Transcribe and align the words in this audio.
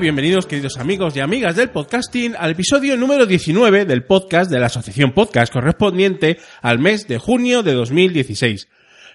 bienvenidos 0.00 0.46
queridos 0.46 0.78
amigos 0.78 1.14
y 1.14 1.20
amigas 1.20 1.56
del 1.56 1.68
podcasting 1.68 2.34
al 2.38 2.52
episodio 2.52 2.96
número 2.96 3.26
19 3.26 3.84
del 3.84 4.02
podcast 4.02 4.50
de 4.50 4.58
la 4.58 4.66
Asociación 4.66 5.12
Podcast 5.12 5.52
correspondiente 5.52 6.38
al 6.62 6.78
mes 6.78 7.06
de 7.06 7.18
junio 7.18 7.62
de 7.62 7.74
2016. 7.74 8.66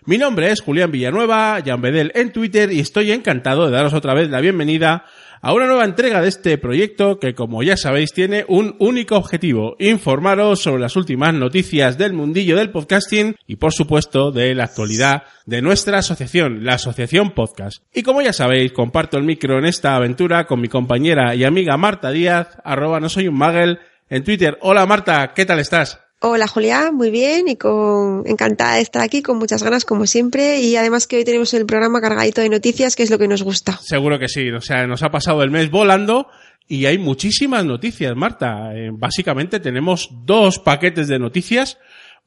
Mi 0.06 0.20
nombre 0.20 0.52
es 0.52 0.62
Julián 0.62 0.92
Villanueva, 0.92 1.60
Jan 1.66 1.82
en 1.84 2.32
Twitter 2.32 2.72
y 2.72 2.82
estoy 2.82 3.12
encantado 3.12 3.66
de 3.66 3.72
daros 3.72 3.96
otra 3.96 4.14
vez 4.14 4.30
la 4.30 4.42
bienvenida 4.42 5.06
a 5.46 5.54
una 5.54 5.68
nueva 5.68 5.86
entrega 5.86 6.24
de 6.24 6.28
este 6.28 6.58
proyecto 6.58 7.20
que 7.20 7.36
como 7.36 7.62
ya 7.62 7.78
sabéis 7.78 8.14
tiene 8.14 8.46
un 8.48 8.76
único 8.80 9.16
objetivo, 9.16 9.76
informaros 9.78 10.60
sobre 10.64 10.82
las 10.82 10.96
últimas 10.96 11.36
noticias 11.36 12.00
del 12.00 12.14
mundillo 12.14 12.58
del 12.58 12.72
podcasting 12.72 13.36
y 13.46 13.58
por 13.58 13.72
supuesto 13.72 14.32
de 14.32 14.56
la 14.56 14.64
actualidad 14.64 15.22
de 15.46 15.62
nuestra 15.62 16.00
asociación, 16.00 16.66
la 16.66 16.74
Asociación 16.74 17.36
Podcast. 17.36 17.84
Y 17.94 18.02
como 18.02 18.24
ya 18.24 18.34
sabéis, 18.34 18.72
comparto 18.72 19.18
el 19.18 19.24
micro 19.24 19.60
en 19.60 19.66
esta 19.66 19.96
aventura 19.96 20.48
con 20.48 20.62
mi 20.62 20.68
compañera 20.68 21.36
y 21.36 21.44
amiga 21.44 21.78
Marta 21.78 22.10
Díaz, 22.10 22.58
arroba 22.64 23.00
no 23.00 23.08
soy 23.08 23.28
un 23.28 23.38
magel, 23.38 23.78
en 24.10 24.24
Twitter. 24.24 24.58
Hola 24.62 24.88
Marta, 24.88 25.34
¿qué 25.36 25.46
tal 25.46 25.60
estás? 25.60 26.05
Hola 26.28 26.48
Julián, 26.48 26.96
muy 26.96 27.12
bien 27.12 27.48
y 27.48 27.56
con 27.56 28.24
encantada 28.26 28.78
de 28.78 28.82
estar 28.82 29.04
aquí, 29.04 29.22
con 29.22 29.38
muchas 29.38 29.62
ganas 29.62 29.86
como 29.86 30.08
siempre 30.08 30.60
y 30.60 30.76
además 30.76 31.06
que 31.06 31.18
hoy 31.18 31.24
tenemos 31.24 31.54
el 31.54 31.68
programa 31.68 32.02
cargadito 32.02 32.42
de 32.42 32.50
noticias, 32.50 32.96
que 32.96 33.04
es 33.04 33.12
lo 33.12 33.20
que 33.20 33.28
nos 33.28 33.44
gusta. 33.44 33.78
Seguro 33.84 34.18
que 34.18 34.28
sí, 34.28 34.50
o 34.50 34.60
sea, 34.60 34.88
nos 34.88 35.04
ha 35.04 35.12
pasado 35.12 35.44
el 35.44 35.52
mes 35.52 35.70
volando 35.70 36.28
y 36.68 36.88
hay 36.88 36.98
muchísimas 36.98 37.64
noticias, 37.64 38.16
Marta. 38.16 38.76
Eh, 38.76 38.90
básicamente 38.92 39.60
tenemos 39.60 40.10
dos 40.26 40.58
paquetes 40.58 41.08
de 41.10 41.20
noticias, 41.20 41.78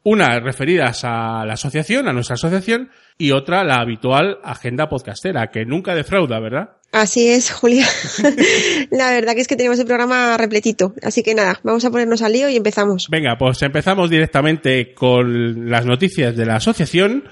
una 0.03 0.41
referidas 0.41 1.05
a 1.05 1.45
la 1.45 1.55
asociación, 1.55 2.09
a 2.09 2.13
nuestra 2.13 2.35
asociación, 2.35 2.91
y 3.17 3.33
otra 3.33 3.65
la 3.65 3.81
habitual 3.81 4.39
agenda 4.45 4.89
podcastera, 4.89 5.51
que 5.51 5.65
nunca 5.65 5.95
defrauda, 5.95 6.41
¿verdad? 6.41 6.71
Así 6.93 7.29
es, 7.29 7.51
Julia. 7.51 7.87
la 8.91 9.11
verdad 9.11 9.35
que 9.35 9.41
es 9.41 9.49
que 9.49 9.57
tenemos 9.57 9.79
el 9.79 9.87
programa 9.87 10.37
repletito. 10.39 10.95
Así 11.03 11.23
que 11.23 11.35
nada, 11.35 11.61
vamos 11.63 11.85
a 11.85 11.91
ponernos 11.91 12.23
al 12.23 12.33
lío 12.33 12.49
y 12.49 12.57
empezamos. 12.57 13.09
Venga, 13.11 13.37
pues 13.39 13.61
empezamos 13.63 14.09
directamente 14.09 14.95
con 14.95 15.69
las 15.69 15.85
noticias 15.85 16.35
de 16.35 16.47
la 16.47 16.57
asociación. 16.57 17.25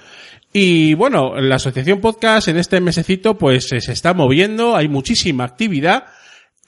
Y 0.53 0.95
bueno, 0.95 1.41
la 1.41 1.57
asociación 1.57 2.01
podcast 2.01 2.49
en 2.49 2.59
este 2.59 2.81
mesecito 2.81 3.39
pues 3.39 3.69
se 3.69 3.93
está 3.93 4.13
moviendo, 4.13 4.77
hay 4.77 4.89
muchísima 4.89 5.45
actividad 5.45 6.05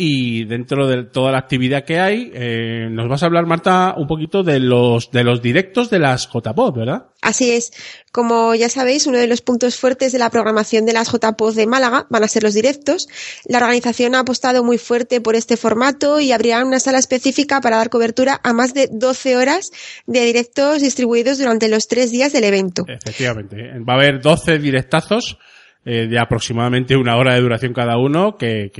y 0.01 0.45
dentro 0.45 0.87
de 0.87 1.03
toda 1.03 1.33
la 1.33 1.39
actividad 1.39 1.85
que 1.85 1.99
hay, 1.99 2.31
eh, 2.33 2.87
nos 2.89 3.09
vas 3.09 3.25
a 3.25 3.27
hablar, 3.27 3.47
Marta, 3.47 3.95
un 3.97 4.07
poquito 4.07 4.45
de 4.45 4.61
los, 4.61 5.11
de 5.11 5.25
los 5.25 5.43
directos 5.43 5.91
de 5.91 5.99
las 5.99 6.29
JPod, 6.29 6.73
¿verdad? 6.73 7.07
Así 7.21 7.51
es. 7.51 7.73
Como 8.13 8.55
ya 8.55 8.69
sabéis, 8.69 9.09
uno 9.09 9.19
de 9.19 9.27
los 9.27 9.43
puntos 9.43 9.77
fuertes 9.77 10.13
de 10.13 10.21
la 10.21 10.31
programación 10.31 10.87
de 10.87 10.93
las 10.93 11.11
JPod 11.11 11.57
de 11.57 11.67
Málaga 11.67 12.07
van 12.11 12.23
a 12.23 12.29
ser 12.29 12.45
los 12.45 12.55
directos. 12.55 13.09
La 13.45 13.59
organización 13.59 14.15
ha 14.15 14.21
apostado 14.21 14.63
muy 14.63 14.79
fuerte 14.79 15.21
por 15.21 15.35
este 15.35 15.57
formato 15.57 16.21
y 16.21 16.31
abrirá 16.31 16.65
una 16.65 16.79
sala 16.79 16.99
específica 16.99 17.61
para 17.61 17.79
dar 17.79 17.91
cobertura 17.91 18.41
a 18.45 18.53
más 18.53 18.75
de 18.75 18.89
12 18.93 19.37
horas 19.37 19.73
de 20.07 20.25
directos 20.25 20.81
distribuidos 20.81 21.39
durante 21.39 21.69
los 21.69 21.89
tres 21.89 22.13
días 22.13 22.33
del 22.33 22.45
evento. 22.45 22.85
Efectivamente. 22.87 23.57
Va 23.81 23.95
a 23.95 23.97
haber 23.97 24.21
12 24.21 24.61
directazos 24.61 25.39
eh, 25.85 26.07
de 26.07 26.19
aproximadamente 26.19 26.97
una 26.97 27.17
hora 27.17 27.35
de 27.35 27.41
duración 27.41 27.73
cada 27.73 27.97
uno 27.97 28.37
que, 28.37 28.71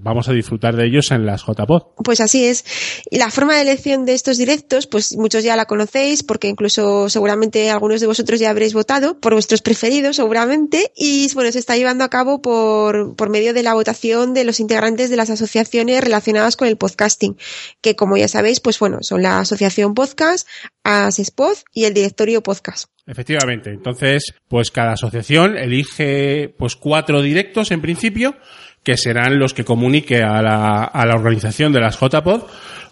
vamos 0.00 0.28
a 0.28 0.32
disfrutar 0.32 0.74
de 0.74 0.86
ellos 0.86 1.10
en 1.10 1.26
las 1.26 1.42
JPod. 1.44 1.94
Pues 2.02 2.20
así 2.20 2.46
es. 2.46 2.64
Y 3.10 3.18
la 3.18 3.30
forma 3.30 3.54
de 3.54 3.62
elección 3.62 4.04
de 4.04 4.14
estos 4.14 4.38
directos, 4.38 4.86
pues 4.86 5.16
muchos 5.16 5.44
ya 5.44 5.54
la 5.54 5.66
conocéis 5.66 6.22
porque 6.22 6.48
incluso 6.48 7.08
seguramente 7.08 7.70
algunos 7.70 8.00
de 8.00 8.06
vosotros 8.06 8.40
ya 8.40 8.50
habréis 8.50 8.74
votado 8.74 9.20
por 9.20 9.34
vuestros 9.34 9.62
preferidos 9.62 10.16
seguramente 10.16 10.92
y 10.96 11.32
bueno, 11.34 11.52
se 11.52 11.58
está 11.58 11.76
llevando 11.76 12.04
a 12.04 12.10
cabo 12.10 12.40
por, 12.42 13.14
por 13.14 13.30
medio 13.30 13.54
de 13.54 13.62
la 13.62 13.74
votación 13.74 14.34
de 14.34 14.44
los 14.44 14.58
integrantes 14.58 15.10
de 15.10 15.16
las 15.16 15.30
asociaciones 15.30 16.02
relacionadas 16.02 16.56
con 16.56 16.68
el 16.68 16.76
podcasting, 16.76 17.36
que 17.80 17.96
como 17.96 18.16
ya 18.16 18.28
sabéis, 18.28 18.60
pues 18.60 18.78
bueno, 18.78 18.98
son 19.02 19.22
la 19.22 19.40
Asociación 19.40 19.94
Podcast, 19.94 20.48
ASESPOD 20.84 21.56
y 21.72 21.84
el 21.84 21.94
Directorio 21.94 22.42
Podcast. 22.42 22.95
Efectivamente. 23.06 23.70
Entonces, 23.70 24.34
pues 24.48 24.70
cada 24.70 24.92
asociación 24.92 25.56
elige 25.56 26.52
pues 26.58 26.74
cuatro 26.74 27.22
directos 27.22 27.70
en 27.70 27.80
principio, 27.80 28.36
que 28.82 28.96
serán 28.96 29.38
los 29.38 29.54
que 29.54 29.64
comunique 29.64 30.22
a 30.22 30.42
la, 30.42 30.84
a 30.84 31.06
la 31.06 31.14
organización 31.14 31.72
de 31.72 31.80
las 31.80 31.98
JPod 31.98 32.42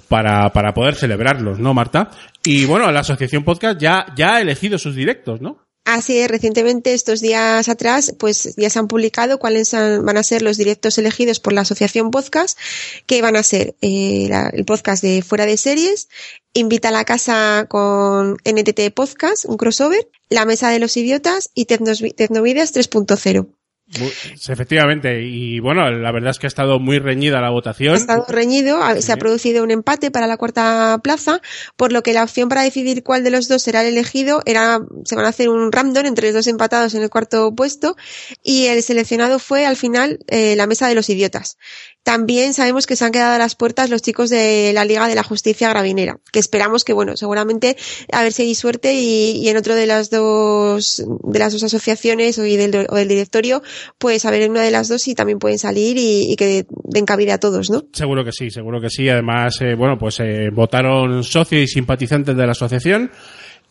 para, 0.08 0.50
para 0.50 0.74
poder 0.74 0.94
celebrarlos, 0.94 1.58
¿no, 1.58 1.74
Marta? 1.74 2.10
Y 2.44 2.64
bueno, 2.66 2.90
la 2.92 3.00
asociación 3.00 3.44
podcast 3.44 3.80
ya, 3.80 4.06
ya 4.16 4.36
ha 4.36 4.40
elegido 4.40 4.78
sus 4.78 4.94
directos, 4.94 5.40
¿no? 5.40 5.58
Así 5.84 6.26
recientemente, 6.26 6.94
estos 6.94 7.20
días 7.20 7.68
atrás, 7.68 8.14
pues 8.18 8.54
ya 8.56 8.70
se 8.70 8.78
han 8.78 8.88
publicado 8.88 9.38
cuáles 9.38 9.72
van 9.72 10.16
a 10.16 10.22
ser 10.22 10.40
los 10.40 10.56
directos 10.56 10.96
elegidos 10.96 11.40
por 11.40 11.52
la 11.52 11.60
Asociación 11.60 12.10
Podcast, 12.10 12.58
que 13.06 13.20
van 13.20 13.36
a 13.36 13.42
ser 13.42 13.74
eh, 13.82 14.30
el 14.54 14.64
podcast 14.64 15.02
de 15.02 15.22
Fuera 15.22 15.44
de 15.44 15.58
Series, 15.58 16.08
Invita 16.54 16.88
a 16.88 16.92
la 16.92 17.04
Casa 17.04 17.66
con 17.68 18.38
NTT 18.44 18.94
Podcast, 18.94 19.44
un 19.44 19.56
crossover, 19.56 20.08
La 20.30 20.44
Mesa 20.44 20.70
de 20.70 20.78
los 20.78 20.96
Idiotas 20.96 21.50
y 21.52 21.64
Tecnovidas 21.64 22.72
3.0. 22.72 23.48
Efectivamente, 23.86 25.22
y 25.22 25.60
bueno, 25.60 25.90
la 25.90 26.10
verdad 26.10 26.30
es 26.30 26.38
que 26.38 26.46
ha 26.46 26.48
estado 26.48 26.80
muy 26.80 26.98
reñida 26.98 27.42
la 27.42 27.50
votación. 27.50 27.94
Ha 27.94 27.98
estado 27.98 28.24
reñido, 28.28 28.80
se 29.00 29.12
ha 29.12 29.16
producido 29.18 29.62
un 29.62 29.70
empate 29.70 30.10
para 30.10 30.26
la 30.26 30.38
cuarta 30.38 30.98
plaza, 31.02 31.42
por 31.76 31.92
lo 31.92 32.02
que 32.02 32.14
la 32.14 32.22
opción 32.22 32.48
para 32.48 32.62
decidir 32.62 33.02
cuál 33.02 33.24
de 33.24 33.30
los 33.30 33.46
dos 33.46 33.62
será 33.62 33.82
el 33.82 33.88
elegido 33.88 34.42
era, 34.46 34.80
se 35.04 35.14
van 35.16 35.26
a 35.26 35.28
hacer 35.28 35.50
un 35.50 35.70
random 35.70 36.06
entre 36.06 36.28
los 36.28 36.34
dos 36.34 36.46
empatados 36.46 36.94
en 36.94 37.02
el 37.02 37.10
cuarto 37.10 37.54
puesto, 37.54 37.96
y 38.42 38.66
el 38.66 38.82
seleccionado 38.82 39.38
fue 39.38 39.66
al 39.66 39.76
final 39.76 40.18
eh, 40.28 40.56
la 40.56 40.66
mesa 40.66 40.88
de 40.88 40.94
los 40.94 41.10
idiotas. 41.10 41.58
También 42.04 42.52
sabemos 42.52 42.86
que 42.86 42.96
se 42.96 43.04
han 43.04 43.12
quedado 43.12 43.34
a 43.34 43.38
las 43.38 43.54
puertas 43.54 43.88
los 43.88 44.02
chicos 44.02 44.28
de 44.28 44.72
la 44.74 44.84
Liga 44.84 45.08
de 45.08 45.14
la 45.14 45.22
Justicia 45.22 45.70
Gravinera, 45.70 46.18
que 46.32 46.38
esperamos 46.38 46.84
que, 46.84 46.92
bueno, 46.92 47.16
seguramente 47.16 47.76
a 48.12 48.22
ver 48.22 48.32
si 48.32 48.42
hay 48.42 48.54
suerte 48.54 48.92
y, 48.92 49.38
y 49.38 49.48
en 49.48 49.56
otro 49.56 49.74
de 49.74 49.86
las 49.86 50.10
dos, 50.10 51.02
de 51.24 51.38
las 51.38 51.54
dos 51.54 51.62
asociaciones 51.62 52.38
o, 52.38 52.42
del, 52.42 52.86
o 52.90 52.94
del 52.96 53.08
directorio, 53.08 53.62
pues 53.96 54.26
a 54.26 54.30
ver 54.30 54.42
en 54.42 54.50
una 54.50 54.60
de 54.60 54.70
las 54.70 54.88
dos 54.88 55.00
si 55.00 55.14
también 55.14 55.38
pueden 55.38 55.58
salir 55.58 55.96
y, 55.96 56.30
y, 56.30 56.36
que 56.36 56.66
den 56.84 57.06
cabida 57.06 57.34
a 57.34 57.38
todos, 57.38 57.70
¿no? 57.70 57.84
Seguro 57.94 58.22
que 58.22 58.32
sí, 58.32 58.50
seguro 58.50 58.82
que 58.82 58.90
sí. 58.90 59.08
Además, 59.08 59.58
eh, 59.62 59.74
bueno, 59.74 59.96
pues 59.98 60.20
eh, 60.20 60.50
votaron 60.52 61.24
socios 61.24 61.62
y 61.62 61.66
simpatizantes 61.66 62.36
de 62.36 62.44
la 62.44 62.52
asociación. 62.52 63.10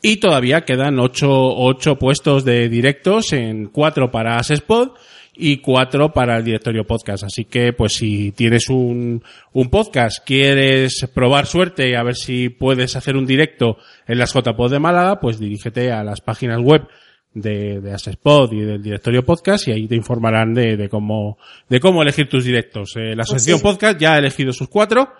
Y 0.02 0.18
todavía 0.18 0.66
quedan 0.66 1.00
ocho, 1.00 1.30
ocho 1.32 1.98
puestos 1.98 2.44
de 2.44 2.68
directos 2.68 3.32
en 3.32 3.68
cuatro 3.68 4.12
para 4.12 4.38
Asespod 4.38 4.90
y 5.36 5.58
cuatro 5.58 6.14
para 6.14 6.38
el 6.38 6.44
directorio 6.44 6.86
podcast. 6.86 7.24
Así 7.24 7.46
que, 7.46 7.74
pues, 7.74 7.94
si 7.94 8.32
tienes 8.32 8.70
un, 8.70 9.24
un 9.52 9.70
podcast, 9.70 10.26
quieres 10.26 11.08
probar 11.14 11.46
suerte 11.46 11.90
y 11.90 11.96
a 11.96 12.04
ver 12.04 12.16
si 12.16 12.50
puedes 12.50 12.96
hacer 12.96 13.16
un 13.16 13.26
directo 13.26 13.78
en 14.08 14.20
las 14.20 14.34
JPod 14.34 14.72
de 14.72 14.80
Málaga, 14.80 15.20
pues 15.20 15.40
dirígete 15.40 15.92
a 15.92 16.04
las 16.04 16.22
páginas 16.22 16.60
web 16.62 16.88
de, 17.34 17.82
de 17.82 17.94
Asespod 17.94 18.54
y 18.54 18.62
del 18.62 18.82
directorio 18.82 19.26
podcast 19.26 19.68
y 19.68 19.72
ahí 19.72 19.88
te 19.88 19.96
informarán 19.96 20.54
de, 20.54 20.78
de 20.78 20.90
cómo, 20.90 21.38
de 21.70 21.80
cómo 21.80 22.02
elegir 22.02 22.30
tus 22.30 22.46
directos. 22.46 22.96
Eh, 22.96 23.16
la 23.16 23.24
asociación 23.24 23.58
sí. 23.58 23.64
podcast 23.64 24.00
ya 24.00 24.14
ha 24.14 24.20
elegido 24.20 24.54
sus 24.54 24.70
cuatro 24.70 25.14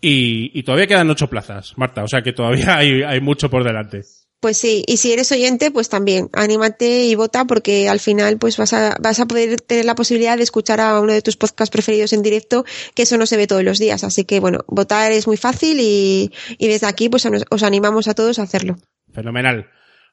y, 0.00 0.58
y 0.58 0.62
todavía 0.62 0.86
quedan 0.86 1.10
ocho 1.10 1.28
plazas, 1.28 1.76
Marta, 1.76 2.02
o 2.04 2.08
sea 2.08 2.22
que 2.22 2.32
todavía 2.32 2.76
hay, 2.78 3.02
hay 3.02 3.20
mucho 3.20 3.50
por 3.50 3.64
delante. 3.64 4.02
Pues 4.40 4.56
sí, 4.56 4.84
y 4.86 4.98
si 4.98 5.12
eres 5.12 5.32
oyente, 5.32 5.72
pues 5.72 5.88
también, 5.88 6.30
anímate 6.32 7.04
y 7.04 7.16
vota 7.16 7.44
porque 7.44 7.88
al 7.88 7.98
final 7.98 8.38
pues 8.38 8.56
vas 8.56 8.72
a, 8.72 8.96
vas 9.00 9.18
a 9.18 9.26
poder 9.26 9.60
tener 9.60 9.84
la 9.84 9.96
posibilidad 9.96 10.36
de 10.36 10.44
escuchar 10.44 10.80
a 10.80 11.00
uno 11.00 11.12
de 11.12 11.22
tus 11.22 11.36
podcasts 11.36 11.72
preferidos 11.72 12.12
en 12.12 12.22
directo, 12.22 12.64
que 12.94 13.02
eso 13.02 13.18
no 13.18 13.26
se 13.26 13.36
ve 13.36 13.48
todos 13.48 13.64
los 13.64 13.80
días. 13.80 14.04
Así 14.04 14.24
que 14.24 14.38
bueno, 14.38 14.60
votar 14.68 15.10
es 15.10 15.26
muy 15.26 15.36
fácil 15.36 15.78
y, 15.80 16.32
y 16.56 16.68
desde 16.68 16.86
aquí 16.86 17.08
pues 17.08 17.26
os, 17.26 17.44
os 17.50 17.62
animamos 17.64 18.06
a 18.06 18.14
todos 18.14 18.38
a 18.38 18.42
hacerlo. 18.42 18.76
Fenomenal. 19.12 19.66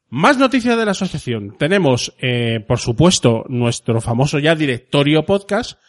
Más 0.10 0.38
noticias 0.38 0.77
de 0.77 0.86
la 0.86 0.92
asociación. 0.92 1.56
Tenemos, 1.57 2.16
eh, 2.19 2.63
por 2.68 2.80
supuesto, 2.80 3.44
nuestro 3.48 4.01
famoso 4.01 4.39
ya 4.39 4.56
directorio 4.56 5.25
podcast, 5.25 5.80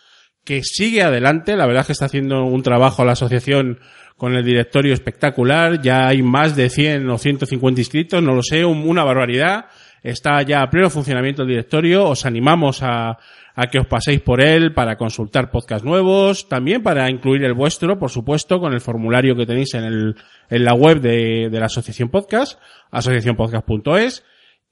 que 0.46 0.62
sigue 0.62 1.02
adelante. 1.02 1.56
La 1.56 1.66
verdad 1.66 1.82
es 1.82 1.86
que 1.88 1.92
está 1.92 2.06
haciendo 2.06 2.44
un 2.44 2.62
trabajo 2.62 3.04
la 3.04 3.12
asociación 3.12 3.80
con 4.16 4.34
el 4.34 4.44
directorio 4.44 4.94
espectacular. 4.94 5.82
Ya 5.82 6.06
hay 6.06 6.22
más 6.22 6.56
de 6.56 6.70
100 6.70 7.10
o 7.10 7.18
150 7.18 7.80
inscritos, 7.80 8.22
no 8.22 8.34
lo 8.34 8.42
sé, 8.42 8.64
una 8.64 9.04
barbaridad. 9.04 9.66
Está 10.02 10.40
ya 10.42 10.62
a 10.62 10.70
pleno 10.70 10.88
funcionamiento 10.88 11.42
el 11.42 11.48
directorio. 11.48 12.08
Os 12.08 12.24
animamos 12.24 12.78
a, 12.82 13.18
que 13.70 13.80
os 13.80 13.86
paséis 13.88 14.20
por 14.20 14.40
él 14.40 14.72
para 14.72 14.96
consultar 14.96 15.50
podcasts 15.50 15.84
nuevos, 15.84 16.48
también 16.48 16.82
para 16.82 17.10
incluir 17.10 17.42
el 17.42 17.54
vuestro, 17.54 17.98
por 17.98 18.10
supuesto, 18.10 18.60
con 18.60 18.72
el 18.72 18.80
formulario 18.80 19.34
que 19.34 19.46
tenéis 19.46 19.74
en, 19.74 19.84
el, 19.84 20.16
en 20.48 20.64
la 20.64 20.74
web 20.74 21.00
de, 21.00 21.48
de 21.50 21.60
la 21.60 21.66
Asociación 21.66 22.08
Podcast, 22.08 22.60
asociacionpodcast.es 22.92 24.22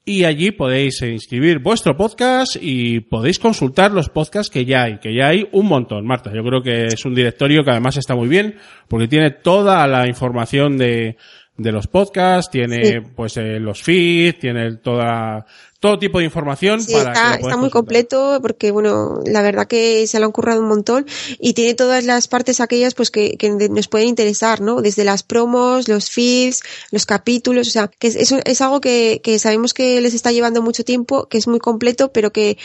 y 0.05 0.23
allí 0.23 0.51
podéis 0.51 1.01
inscribir 1.01 1.57
vuestro 1.57 1.97
podcast 1.97 2.55
y 2.61 2.99
podéis 2.99 3.39
consultar 3.39 3.91
los 3.91 4.09
podcasts 4.09 4.51
que 4.51 4.63
ya 4.63 4.83
hay, 4.83 4.99
que 4.99 5.15
ya 5.15 5.29
hay 5.29 5.49
un 5.51 5.65
montón, 5.65 6.05
Marta. 6.05 6.31
Yo 6.31 6.43
creo 6.43 6.61
que 6.61 6.85
es 6.85 7.03
un 7.05 7.15
directorio 7.15 7.63
que 7.63 7.71
además 7.71 7.97
está 7.97 8.15
muy 8.15 8.27
bien 8.27 8.55
porque 8.87 9.07
tiene 9.07 9.31
toda 9.31 9.87
la 9.87 10.07
información 10.07 10.77
de, 10.77 11.17
de 11.57 11.71
los 11.71 11.87
podcasts, 11.87 12.51
tiene 12.51 13.01
pues 13.01 13.37
eh, 13.37 13.59
los 13.59 13.81
feeds, 13.81 14.39
tiene 14.39 14.75
toda 14.77 15.45
todo 15.85 15.99
tipo 15.99 16.17
de 16.17 16.25
información 16.25 16.83
para 16.83 17.13
está, 17.13 17.35
está 17.35 17.57
muy 17.57 17.69
completo 17.69 18.39
porque 18.41 18.71
bueno 18.71 19.19
la 19.23 19.43
verdad 19.43 19.67
que 19.67 20.07
se 20.07 20.19
lo 20.19 20.25
han 20.25 20.31
currado 20.31 20.59
un 20.59 20.67
montón 20.67 21.05
y 21.39 21.53
tiene 21.53 21.75
todas 21.75 22.03
las 22.05 22.27
partes 22.27 22.59
aquellas 22.59 22.95
pues 22.95 23.11
que, 23.11 23.37
que 23.37 23.51
nos 23.51 23.87
pueden 23.87 24.07
interesar 24.07 24.61
no 24.61 24.81
desde 24.81 25.03
las 25.03 25.21
promos 25.21 25.87
los 25.87 26.09
feeds 26.09 26.63
los 26.89 27.05
capítulos 27.05 27.67
o 27.67 27.71
sea 27.71 27.87
que 27.87 28.07
es, 28.07 28.15
es, 28.31 28.61
algo 28.61 28.81
que, 28.81 29.21
que 29.23 29.37
sabemos 29.37 29.75
que 29.75 30.01
les 30.01 30.15
está 30.15 30.31
llevando 30.31 30.63
mucho 30.63 30.83
tiempo 30.83 31.27
que 31.27 31.37
es 31.37 31.47
muy 31.47 31.59
completo 31.59 32.11
pero 32.11 32.31
que 32.31 32.57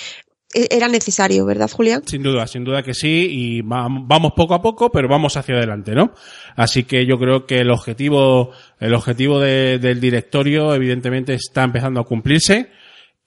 e-, 0.54 0.68
era 0.70 0.88
necesario, 0.88 1.46
¿verdad, 1.46 1.70
Julián? 1.70 2.02
Sin 2.06 2.22
duda, 2.22 2.46
sin 2.46 2.64
duda 2.64 2.82
que 2.82 2.94
sí, 2.94 3.28
y 3.30 3.60
vamos 3.62 4.32
poco 4.34 4.54
a 4.54 4.62
poco, 4.62 4.90
pero 4.90 5.08
vamos 5.08 5.36
hacia 5.36 5.56
adelante, 5.56 5.94
¿no? 5.94 6.12
Así 6.56 6.84
que 6.84 7.06
yo 7.06 7.18
creo 7.18 7.46
que 7.46 7.58
el 7.58 7.70
objetivo, 7.70 8.50
el 8.78 8.94
objetivo 8.94 9.38
de, 9.38 9.78
del 9.78 10.00
directorio, 10.00 10.74
evidentemente, 10.74 11.34
está 11.34 11.62
empezando 11.62 12.00
a 12.00 12.04
cumplirse. 12.04 12.70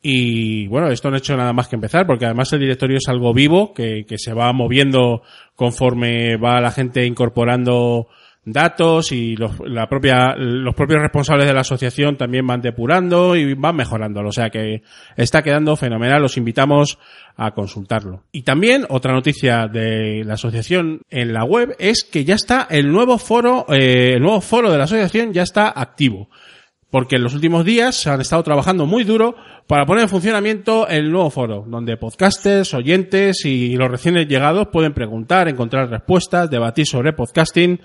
Y 0.06 0.68
bueno, 0.68 0.90
esto 0.90 1.10
no 1.10 1.16
ha 1.16 1.20
hecho 1.20 1.38
nada 1.38 1.54
más 1.54 1.70
que 1.70 1.78
empezar, 1.78 2.06
porque 2.06 2.26
además 2.26 2.52
el 2.52 2.60
directorio 2.60 2.98
es 2.98 3.08
algo 3.08 3.34
vivo, 3.34 3.74
que, 3.74 4.06
se 4.18 4.34
va 4.34 4.52
moviendo 4.52 5.22
conforme 5.56 6.36
va 6.36 6.60
la 6.60 6.72
gente 6.72 7.06
incorporando 7.06 8.10
datos 8.44 9.14
y 9.14 9.38
los, 9.38 9.62
la 9.66 9.88
propia, 9.88 10.36
los 10.36 10.76
propios 10.76 11.02
responsables 11.02 11.48
de 11.48 11.54
la 11.54 11.62
asociación 11.62 12.18
también 12.18 12.46
van 12.46 12.60
depurando 12.60 13.38
y 13.38 13.54
van 13.54 13.78
mejorándolo. 13.78 14.28
O 14.28 14.34
sea 14.34 14.50
que 14.50 14.84
está 15.16 15.42
quedando 15.42 15.78
fenomenal. 15.78 16.22
Los 16.22 16.36
invitamos 16.36 17.00
a 17.38 17.52
consultarlo. 17.52 18.24
Y 18.34 18.42
también 18.42 18.86
otra 18.90 19.14
noticia 19.14 19.68
de 19.68 20.26
la 20.26 20.34
asociación 20.34 21.00
en 21.10 21.32
la 21.32 21.46
web 21.46 21.78
es 21.80 22.04
que 22.04 22.26
ya 22.26 22.36
está 22.36 22.68
el 22.70 22.92
nuevo 22.92 23.18
foro, 23.18 23.68
eh, 23.70 24.16
el 24.16 24.22
nuevo 24.22 24.42
foro 24.42 24.70
de 24.70 24.78
la 24.78 24.84
asociación 24.84 25.32
ya 25.32 25.44
está 25.44 25.70
activo. 25.74 26.28
Porque 26.94 27.16
en 27.16 27.24
los 27.24 27.34
últimos 27.34 27.66
días 27.66 27.96
se 27.96 28.12
han 28.12 28.22
estado 28.22 28.44
trabajando 28.44 28.86
muy 28.86 29.04
duro 29.04 29.36
para 29.66 29.84
poner 29.84 30.04
en 30.04 30.10
funcionamiento 30.10 30.88
el 30.88 31.12
nuevo 31.12 31.32
foro, 31.32 31.66
donde 31.68 31.98
podcasters, 31.98 32.76
oyentes 32.76 33.46
y 33.46 33.76
los 33.76 33.90
recién 33.90 34.14
llegados 34.28 34.68
pueden 34.72 34.94
preguntar, 34.94 35.48
encontrar 35.48 35.90
respuestas, 35.90 36.52
debatir 36.52 36.86
sobre 36.86 37.12
podcasting, 37.14 37.80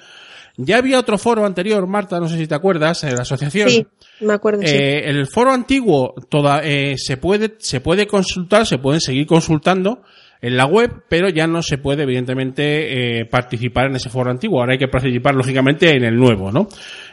ya 0.59 0.77
había 0.77 0.99
otro 0.99 1.17
foro 1.17 1.47
anterior, 1.47 1.87
Marta, 1.87 2.21
no 2.21 2.29
sé 2.29 2.37
si 2.37 2.47
te 2.47 2.55
acuerdas, 2.55 3.03
en 3.05 3.15
la 3.15 3.23
asociación. 3.23 3.71
Sí, 3.71 3.87
me 4.21 4.35
acuerdo. 4.35 4.61
Eh, 4.63 5.09
El 5.09 5.27
foro 5.27 5.53
antiguo 5.53 6.15
toda, 6.29 6.61
eh, 6.63 6.97
se 6.99 7.17
puede 7.17 7.55
se 7.61 7.81
puede 7.81 8.07
consultar, 8.07 8.67
se 8.67 8.77
pueden 8.77 9.01
seguir 9.01 9.27
consultando 9.27 10.03
en 10.41 10.57
la 10.57 10.67
web, 10.67 11.05
pero 11.09 11.29
ya 11.29 11.47
no 11.47 11.63
se 11.63 11.79
puede, 11.79 12.03
evidentemente, 12.05 13.21
eh, 13.21 13.25
participar 13.25 13.87
en 13.87 13.97
ese 13.97 14.09
foro 14.09 14.31
antiguo. 14.31 14.61
Ahora 14.61 14.73
hay 14.73 14.79
que 14.79 14.89
participar, 14.89 15.35
lógicamente, 15.35 15.91
en 15.91 16.05
el 16.05 16.17
nuevo, 16.17 16.53
¿no? 16.53 16.69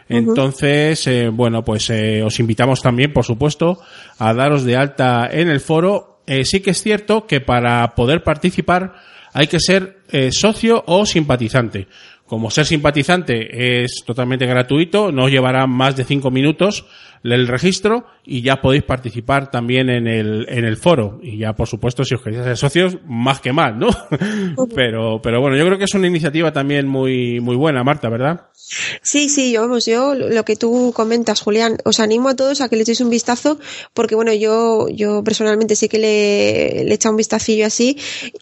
Entonces, 0.07 1.07
eh, 1.07 1.29
bueno, 1.29 1.63
pues 1.63 1.89
eh, 1.89 2.21
os 2.23 2.39
invitamos 2.39 2.81
también, 2.81 3.11
por 3.11 3.25
supuesto, 3.25 3.79
a 4.19 4.33
daros 4.33 4.63
de 4.63 4.75
alta 4.75 5.27
en 5.31 5.49
el 5.49 5.59
foro. 5.59 6.19
Eh, 6.27 6.45
sí 6.45 6.59
que 6.59 6.71
es 6.71 6.81
cierto 6.81 7.27
que 7.27 7.41
para 7.41 7.95
poder 7.95 8.23
participar 8.23 8.93
hay 9.35 9.47
que 9.47 9.59
ser 9.59 9.99
eh, 10.11 10.31
socio 10.31 10.83
o 10.87 11.05
simpatizante. 11.05 11.87
Como 12.27 12.50
ser 12.50 12.66
simpatizante 12.66 13.83
es 13.83 14.04
totalmente 14.04 14.48
gratuito, 14.48 15.12
no 15.12 15.25
os 15.25 15.31
llevará 15.31 15.68
más 15.68 15.95
de 15.95 16.06
cinco 16.06 16.31
minutos 16.31 16.86
el 17.24 17.48
registro 17.48 18.06
y 18.24 18.42
ya 18.42 18.62
podéis 18.62 18.83
participar 18.83 19.50
también 19.50 19.89
en 19.89 20.07
el, 20.07 20.45
en 20.50 20.66
el 20.66 20.77
foro. 20.77 21.19
Y 21.22 21.38
ya, 21.38 21.54
por 21.54 21.68
supuesto, 21.68 22.04
si 22.04 22.16
os 22.16 22.22
queréis 22.22 22.42
hacer 22.42 22.57
socios, 22.57 22.98
más 23.07 23.39
que 23.42 23.54
mal, 23.54 23.77
¿no? 23.77 23.89
pero, 24.75 25.22
pero 25.22 25.42
bueno, 25.42 25.57
yo 25.57 25.66
creo 25.66 25.77
que 25.77 25.86
es 25.86 25.94
una 25.94 26.07
iniciativa 26.07 26.51
también 26.51 26.88
muy, 26.88 27.39
muy 27.42 27.56
buena, 27.56 27.83
Marta, 27.83 28.10
¿verdad? 28.10 28.48
Sí, 28.54 29.30
sí, 29.30 29.51
yo, 29.51 29.62
vamos, 29.62 29.86
yo 29.86 30.16
lo 30.16 30.45
que 30.45 30.56
tú 30.56 30.94
comentas, 30.95 31.42
Julián, 31.42 31.77
os 31.83 32.00
animo 32.00 32.30
a 32.30 32.36
todos 32.36 32.62
a 32.62 32.69
que 32.69 32.75
le 32.75 32.83
echéis 32.83 33.01
un 33.01 33.10
vistazo, 33.10 33.60
porque 33.94 34.16
bueno, 34.16 34.33
yo, 34.33 34.88
yo 34.89 35.24
personalmente 35.24 35.75
sí 35.75 35.89
que 35.89 36.00
le, 36.00 36.83
le 36.86 36.92
he 36.92 36.95
echado 36.95 37.13
un 37.13 37.18
vistacillo 37.18 37.66
así. 37.66 37.98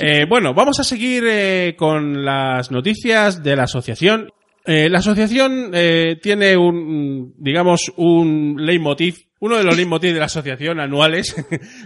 Eh, 0.00 0.24
bueno, 0.28 0.54
vamos 0.54 0.78
a 0.78 0.84
seguir 0.84 1.24
eh, 1.26 1.74
con 1.76 2.24
las 2.24 2.70
noticias 2.70 3.42
de 3.42 3.56
la 3.56 3.64
asociación. 3.64 4.28
Eh, 4.64 4.88
la 4.88 4.98
asociación 4.98 5.70
eh, 5.72 6.18
tiene 6.22 6.56
un, 6.56 7.34
digamos, 7.38 7.92
un 7.96 8.56
leitmotiv. 8.58 9.16
Uno 9.40 9.56
de 9.56 9.64
los 9.64 9.76
leitmotiv 9.76 10.12
de 10.12 10.20
la 10.20 10.26
asociación 10.26 10.80
anuales 10.80 11.34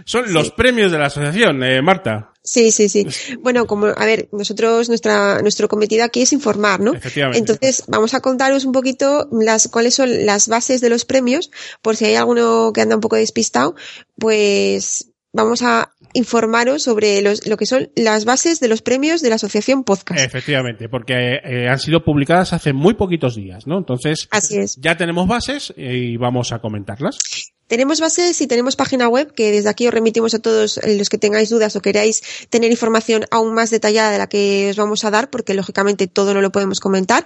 son 0.05 0.31
los 0.33 0.51
premios 0.51 0.91
de 0.91 0.99
la 0.99 1.05
asociación, 1.05 1.63
eh, 1.63 1.81
Marta. 1.81 2.31
Sí, 2.45 2.71
sí, 2.71 2.89
sí. 2.89 3.07
Bueno, 3.39 3.65
como, 3.65 3.87
a 3.87 4.05
ver, 4.05 4.29
nosotros, 4.31 4.87
nuestra, 4.87 5.41
nuestro 5.41 5.67
cometido 5.67 6.05
aquí 6.05 6.21
es 6.21 6.31
informar, 6.31 6.79
¿no? 6.79 6.93
Efectivamente. 6.93 7.39
Entonces, 7.39 7.83
vamos 7.87 8.13
a 8.13 8.21
contaros 8.21 8.65
un 8.65 8.71
poquito 8.71 9.27
las, 9.31 9.67
cuáles 9.67 9.95
son 9.95 10.25
las 10.25 10.47
bases 10.47 10.79
de 10.79 10.89
los 10.89 11.05
premios, 11.05 11.49
por 11.81 11.95
si 11.95 12.05
hay 12.05 12.15
alguno 12.15 12.71
que 12.73 12.81
anda 12.81 12.95
un 12.95 13.01
poco 13.01 13.15
despistado, 13.15 13.75
pues 14.17 15.11
vamos 15.33 15.63
a 15.63 15.91
informaros 16.13 16.83
sobre 16.83 17.21
los, 17.21 17.45
lo 17.47 17.57
que 17.57 17.65
son 17.65 17.89
las 17.95 18.25
bases 18.25 18.59
de 18.59 18.69
los 18.69 18.81
premios 18.81 19.21
de 19.21 19.29
la 19.29 19.35
Asociación 19.35 19.83
Podcast. 19.83 20.21
Efectivamente, 20.21 20.87
porque 20.87 21.39
eh, 21.43 21.67
han 21.67 21.79
sido 21.79 22.03
publicadas 22.05 22.53
hace 22.53 22.73
muy 22.73 22.93
poquitos 22.93 23.35
días, 23.35 23.67
¿no? 23.67 23.77
Entonces, 23.77 24.27
Así 24.31 24.57
es. 24.57 24.77
ya 24.77 24.95
tenemos 24.95 25.27
bases 25.27 25.73
y 25.75 26.15
vamos 26.17 26.53
a 26.53 26.59
comentarlas. 26.59 27.17
Tenemos 27.67 27.99
bases 27.99 28.39
y 28.41 28.47
tenemos 28.47 28.75
página 28.75 29.07
web 29.07 29.33
que 29.33 29.51
desde 29.51 29.69
aquí 29.69 29.87
os 29.87 29.93
remitimos 29.93 30.35
a 30.35 30.39
todos 30.39 30.79
los 30.85 31.09
que 31.09 31.17
tengáis 31.17 31.49
dudas 31.49 31.75
o 31.75 31.81
queráis 31.81 32.21
tener 32.49 32.69
información 32.69 33.25
aún 33.31 33.53
más 33.53 33.71
detallada 33.71 34.11
de 34.11 34.19
la 34.19 34.27
que 34.27 34.67
os 34.69 34.77
vamos 34.77 35.03
a 35.03 35.11
dar, 35.11 35.31
porque 35.31 35.55
lógicamente 35.55 36.07
todo 36.07 36.33
no 36.33 36.41
lo 36.41 36.51
podemos 36.51 36.79
comentar. 36.79 37.25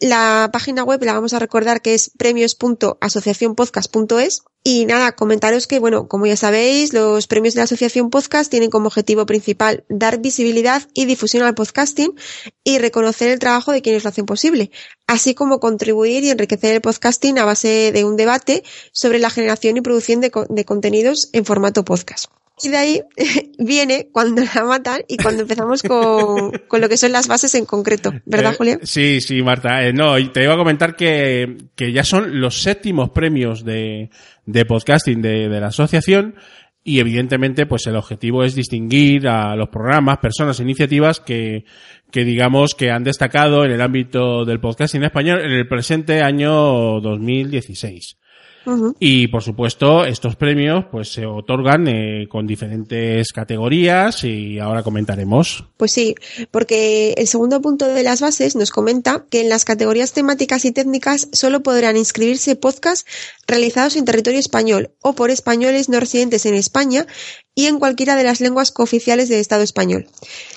La 0.00 0.50
página 0.52 0.82
web 0.82 1.02
la 1.04 1.12
vamos 1.12 1.34
a 1.34 1.38
recordar 1.38 1.82
que 1.82 1.94
es 1.94 2.10
premios.asociacionpodcast.es 2.18 4.42
y 4.68 4.84
nada, 4.84 5.12
comentaros 5.12 5.68
que, 5.68 5.78
bueno, 5.78 6.08
como 6.08 6.26
ya 6.26 6.36
sabéis, 6.36 6.92
los 6.92 7.28
premios 7.28 7.54
de 7.54 7.60
la 7.60 7.64
Asociación 7.66 8.10
Podcast 8.10 8.50
tienen 8.50 8.68
como 8.68 8.88
objetivo 8.88 9.24
principal 9.24 9.84
dar 9.88 10.18
visibilidad 10.18 10.82
y 10.92 11.04
difusión 11.04 11.44
al 11.44 11.54
podcasting 11.54 12.16
y 12.64 12.78
reconocer 12.78 13.28
el 13.28 13.38
trabajo 13.38 13.70
de 13.70 13.80
quienes 13.80 14.02
lo 14.02 14.08
hacen 14.08 14.26
posible, 14.26 14.72
así 15.06 15.36
como 15.36 15.60
contribuir 15.60 16.24
y 16.24 16.30
enriquecer 16.30 16.74
el 16.74 16.80
podcasting 16.80 17.38
a 17.38 17.44
base 17.44 17.92
de 17.92 18.04
un 18.04 18.16
debate 18.16 18.64
sobre 18.90 19.20
la 19.20 19.30
generación 19.30 19.76
y 19.76 19.82
producción 19.82 20.20
de, 20.20 20.32
de 20.48 20.64
contenidos 20.64 21.28
en 21.32 21.44
formato 21.44 21.84
podcast. 21.84 22.26
Y 22.62 22.68
de 22.70 22.76
ahí 22.76 23.02
viene 23.58 24.08
cuando 24.10 24.42
la 24.42 24.64
matan 24.64 25.02
y 25.08 25.16
cuando 25.16 25.42
empezamos 25.42 25.82
con, 25.82 26.52
con 26.68 26.80
lo 26.80 26.88
que 26.88 26.96
son 26.96 27.12
las 27.12 27.28
bases 27.28 27.54
en 27.54 27.66
concreto, 27.66 28.12
¿verdad, 28.24 28.52
Eh, 28.52 28.56
Julián? 28.56 28.80
Sí, 28.82 29.20
sí, 29.20 29.42
Marta. 29.42 29.84
Eh, 29.84 29.92
no, 29.92 30.14
te 30.32 30.42
iba 30.42 30.54
a 30.54 30.58
comentar 30.58 30.96
que, 30.96 31.56
que 31.74 31.92
ya 31.92 32.04
son 32.04 32.40
los 32.40 32.62
séptimos 32.62 33.10
premios 33.10 33.64
de, 33.64 34.10
de 34.46 34.64
podcasting 34.64 35.20
de, 35.20 35.48
de 35.48 35.60
la 35.60 35.68
asociación 35.68 36.34
y 36.86 37.00
evidentemente 37.00 37.66
pues 37.66 37.86
el 37.88 37.96
objetivo 37.96 38.44
es 38.44 38.54
distinguir 38.54 39.26
a 39.26 39.56
los 39.56 39.68
programas, 39.68 40.18
personas, 40.18 40.60
iniciativas 40.60 41.18
que, 41.18 41.64
que 42.12 42.24
digamos 42.24 42.74
que 42.74 42.92
han 42.92 43.02
destacado 43.02 43.64
en 43.64 43.72
el 43.72 43.82
ámbito 43.82 44.44
del 44.44 44.60
podcasting 44.60 45.02
español 45.02 45.40
en 45.40 45.50
el 45.50 45.66
presente 45.66 46.22
año 46.22 47.00
2016. 47.00 48.18
Y 48.98 49.28
por 49.28 49.42
supuesto, 49.42 50.04
estos 50.04 50.36
premios 50.36 50.86
pues 50.90 51.12
se 51.12 51.26
otorgan 51.26 51.86
eh, 51.88 52.26
con 52.28 52.46
diferentes 52.46 53.32
categorías 53.32 54.24
y 54.24 54.58
ahora 54.58 54.82
comentaremos. 54.82 55.64
Pues 55.76 55.92
sí, 55.92 56.14
porque 56.50 57.14
el 57.16 57.26
segundo 57.26 57.60
punto 57.60 57.86
de 57.86 58.02
las 58.02 58.20
bases 58.20 58.56
nos 58.56 58.70
comenta 58.70 59.24
que 59.30 59.40
en 59.40 59.48
las 59.48 59.64
categorías 59.64 60.12
temáticas 60.12 60.64
y 60.64 60.72
técnicas 60.72 61.28
solo 61.32 61.62
podrán 61.62 61.96
inscribirse 61.96 62.56
podcasts 62.56 63.08
realizados 63.46 63.96
en 63.96 64.04
territorio 64.04 64.40
español 64.40 64.90
o 65.02 65.14
por 65.14 65.30
españoles 65.30 65.88
no 65.88 66.00
residentes 66.00 66.46
en 66.46 66.54
España 66.54 67.06
y 67.54 67.66
en 67.66 67.78
cualquiera 67.78 68.16
de 68.16 68.24
las 68.24 68.40
lenguas 68.40 68.72
cooficiales 68.72 69.28
del 69.28 69.40
Estado 69.40 69.62
español. 69.62 70.06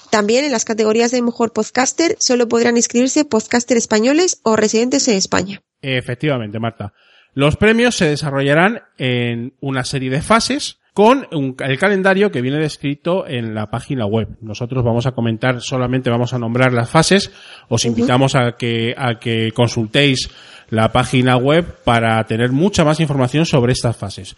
También 0.09 0.43
en 0.43 0.51
las 0.51 0.65
categorías 0.65 1.11
de 1.11 1.21
mejor 1.21 1.53
podcaster 1.53 2.15
solo 2.19 2.47
podrán 2.47 2.77
inscribirse 2.77 3.25
podcaster 3.25 3.77
españoles 3.77 4.39
o 4.43 4.55
residentes 4.55 5.07
en 5.07 5.15
España. 5.15 5.61
Efectivamente, 5.81 6.59
Marta. 6.59 6.93
Los 7.33 7.55
premios 7.57 7.95
se 7.95 8.09
desarrollarán 8.09 8.81
en 8.97 9.53
una 9.61 9.83
serie 9.83 10.09
de 10.09 10.21
fases 10.21 10.77
con 10.93 11.27
un- 11.31 11.55
el 11.59 11.77
calendario 11.79 12.31
que 12.31 12.41
viene 12.41 12.57
descrito 12.57 13.25
en 13.27 13.53
la 13.55 13.69
página 13.69 14.05
web. 14.05 14.27
Nosotros 14.41 14.83
vamos 14.83 15.05
a 15.05 15.11
comentar, 15.11 15.61
solamente 15.61 16.09
vamos 16.09 16.33
a 16.33 16.39
nombrar 16.39 16.73
las 16.73 16.89
fases. 16.89 17.31
Os 17.69 17.85
invitamos 17.85 18.35
a 18.35 18.53
que, 18.57 18.93
a 18.97 19.19
que 19.19 19.51
consultéis 19.53 20.29
la 20.69 20.91
página 20.91 21.37
web 21.37 21.65
para 21.85 22.21
tener 22.25 22.51
mucha 22.51 22.83
más 22.83 22.99
información 22.99 23.45
sobre 23.45 23.71
estas 23.73 23.95
fases. 23.95 24.35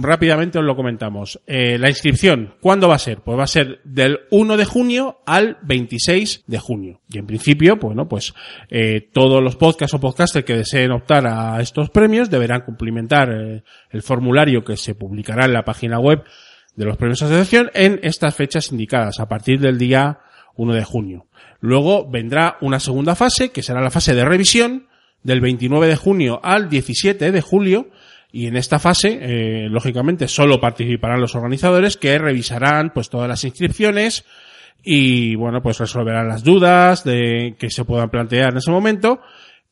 Rápidamente 0.00 0.58
os 0.58 0.64
lo 0.64 0.76
comentamos. 0.76 1.40
Eh, 1.46 1.78
la 1.78 1.88
inscripción, 1.88 2.54
¿cuándo 2.60 2.88
va 2.88 2.96
a 2.96 2.98
ser? 2.98 3.20
Pues 3.20 3.38
va 3.38 3.44
a 3.44 3.48
ser 3.48 3.80
del 3.84 4.20
1 4.30 4.56
de 4.56 4.64
junio 4.64 5.20
al 5.26 5.58
26 5.62 6.44
de 6.46 6.58
junio. 6.58 7.00
Y 7.08 7.18
en 7.18 7.26
principio, 7.26 7.76
bueno, 7.76 8.08
pues 8.08 8.34
eh, 8.70 9.08
todos 9.12 9.42
los 9.42 9.56
podcasts 9.56 9.94
o 9.94 10.00
podcasters 10.00 10.44
que 10.44 10.56
deseen 10.56 10.92
optar 10.92 11.26
a 11.26 11.60
estos 11.60 11.90
premios 11.90 12.30
deberán 12.30 12.62
cumplimentar 12.62 13.30
eh, 13.32 13.62
el 13.90 14.02
formulario 14.02 14.64
que 14.64 14.76
se 14.76 14.94
publicará 14.94 15.44
en 15.44 15.52
la 15.52 15.64
página 15.64 15.98
web 15.98 16.24
de 16.76 16.84
los 16.84 16.96
premios 16.96 17.20
de 17.20 17.26
asociación 17.26 17.70
en 17.74 18.00
estas 18.02 18.34
fechas 18.34 18.72
indicadas, 18.72 19.20
a 19.20 19.28
partir 19.28 19.60
del 19.60 19.78
día 19.78 20.20
1 20.56 20.74
de 20.74 20.84
junio. 20.84 21.26
Luego 21.60 22.08
vendrá 22.10 22.56
una 22.60 22.80
segunda 22.80 23.14
fase, 23.14 23.50
que 23.50 23.62
será 23.62 23.80
la 23.80 23.90
fase 23.90 24.14
de 24.14 24.24
revisión, 24.24 24.88
del 25.22 25.40
29 25.40 25.86
de 25.86 25.96
junio 25.96 26.40
al 26.42 26.68
17 26.68 27.30
de 27.30 27.40
julio, 27.40 27.88
y 28.32 28.46
en 28.46 28.56
esta 28.56 28.78
fase, 28.78 29.18
eh, 29.20 29.68
lógicamente, 29.68 30.26
solo 30.26 30.58
participarán 30.58 31.20
los 31.20 31.34
organizadores 31.34 31.98
que 31.98 32.18
revisarán 32.18 32.90
pues 32.94 33.10
todas 33.10 33.28
las 33.28 33.44
inscripciones 33.44 34.24
y 34.82 35.36
bueno, 35.36 35.62
pues 35.62 35.78
resolverán 35.78 36.28
las 36.28 36.42
dudas 36.42 37.04
de 37.04 37.54
que 37.58 37.70
se 37.70 37.84
puedan 37.84 38.08
plantear 38.08 38.52
en 38.52 38.56
ese 38.56 38.70
momento 38.70 39.20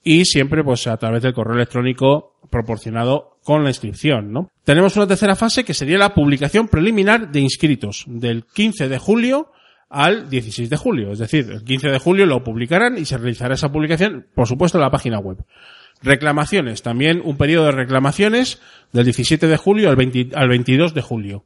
y 0.05 0.27
siempre 0.27 0.63
pues 0.63 0.87
a 0.87 0.97
través 0.99 1.23
del 1.23 1.33
correo 1.33 1.57
electrónico 1.57 2.37
proporcionado 2.51 3.39
con 3.43 3.65
la 3.65 3.71
inscripción, 3.71 4.31
¿no? 4.31 4.51
Tenemos 4.65 4.95
una 4.97 5.07
tercera 5.07 5.35
fase 5.35 5.65
que 5.65 5.75
sería 5.75 5.97
la 5.97 6.15
publicación 6.15 6.69
preliminar 6.69 7.33
de 7.33 7.41
inscritos 7.41 8.05
del 8.07 8.45
15 8.45 8.89
de 8.89 8.99
julio 8.99 9.53
al 9.89 10.29
16 10.29 10.69
de 10.69 10.77
julio. 10.77 11.13
Es 11.13 11.19
decir, 11.19 11.51
el 11.51 11.65
15 11.65 11.89
de 11.89 11.99
julio 11.99 12.27
lo 12.27 12.45
publicarán 12.45 12.99
y 12.99 13.07
se 13.07 13.17
realizará 13.17 13.55
esa 13.55 13.73
publicación, 13.73 14.27
por 14.35 14.47
supuesto, 14.47 14.79
en 14.79 14.83
la 14.83 14.91
página 14.91 15.19
web. 15.19 15.39
Reclamaciones, 16.03 16.83
también 16.83 17.21
un 17.25 17.37
periodo 17.37 17.67
de 17.67 17.73
reclamaciones 17.73 18.61
del 18.93 19.05
17 19.05 19.47
de 19.47 19.57
julio 19.57 19.91
al, 19.91 19.97
20 19.97 20.31
al 20.35 20.49
22 20.49 20.95
de 20.95 21.03
julio. 21.03 21.45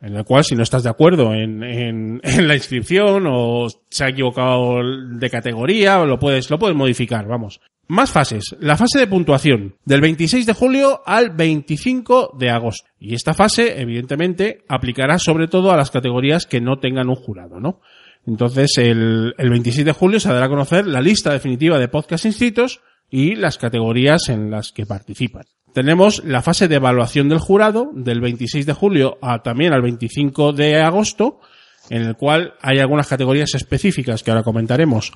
En 0.00 0.16
el 0.16 0.24
cual, 0.24 0.44
si 0.44 0.54
no 0.54 0.62
estás 0.62 0.82
de 0.82 0.90
acuerdo 0.90 1.34
en, 1.34 1.62
en, 1.62 2.20
en 2.24 2.48
la 2.48 2.54
inscripción 2.54 3.26
o 3.28 3.68
se 3.88 4.04
ha 4.04 4.08
equivocado 4.08 4.76
de 4.82 5.30
categoría, 5.30 5.98
lo 6.04 6.18
puedes, 6.18 6.50
lo 6.50 6.58
puedes 6.58 6.76
modificar, 6.76 7.26
vamos. 7.26 7.60
Más 7.88 8.12
fases. 8.12 8.56
La 8.60 8.76
fase 8.76 9.00
de 9.00 9.08
puntuación, 9.08 9.74
del 9.84 10.00
26 10.00 10.46
de 10.46 10.52
julio 10.52 11.02
al 11.04 11.30
25 11.30 12.36
de 12.38 12.48
agosto. 12.48 12.88
Y 13.00 13.14
esta 13.14 13.34
fase, 13.34 13.80
evidentemente, 13.80 14.62
aplicará 14.68 15.18
sobre 15.18 15.48
todo 15.48 15.72
a 15.72 15.76
las 15.76 15.90
categorías 15.90 16.46
que 16.46 16.60
no 16.60 16.78
tengan 16.78 17.08
un 17.08 17.16
jurado, 17.16 17.58
¿no? 17.58 17.80
Entonces, 18.24 18.78
el, 18.78 19.34
el 19.36 19.50
26 19.50 19.84
de 19.84 19.92
julio 19.92 20.20
se 20.20 20.32
dará 20.32 20.46
a 20.46 20.50
conocer 20.50 20.86
la 20.86 21.00
lista 21.00 21.32
definitiva 21.32 21.80
de 21.80 21.88
podcast 21.88 22.26
inscritos 22.26 22.80
y 23.10 23.34
las 23.34 23.58
categorías 23.58 24.28
en 24.28 24.50
las 24.50 24.72
que 24.72 24.86
participan. 24.86 25.44
Tenemos 25.72 26.24
la 26.24 26.42
fase 26.42 26.68
de 26.68 26.76
evaluación 26.76 27.28
del 27.28 27.38
jurado, 27.38 27.90
del 27.94 28.20
26 28.20 28.66
de 28.66 28.72
julio 28.72 29.18
a 29.22 29.42
también 29.42 29.72
al 29.72 29.82
25 29.82 30.52
de 30.52 30.80
agosto, 30.80 31.40
en 31.88 32.02
el 32.02 32.16
cual 32.16 32.54
hay 32.60 32.78
algunas 32.78 33.06
categorías 33.06 33.54
específicas 33.54 34.22
que 34.22 34.30
ahora 34.30 34.42
comentaremos, 34.42 35.12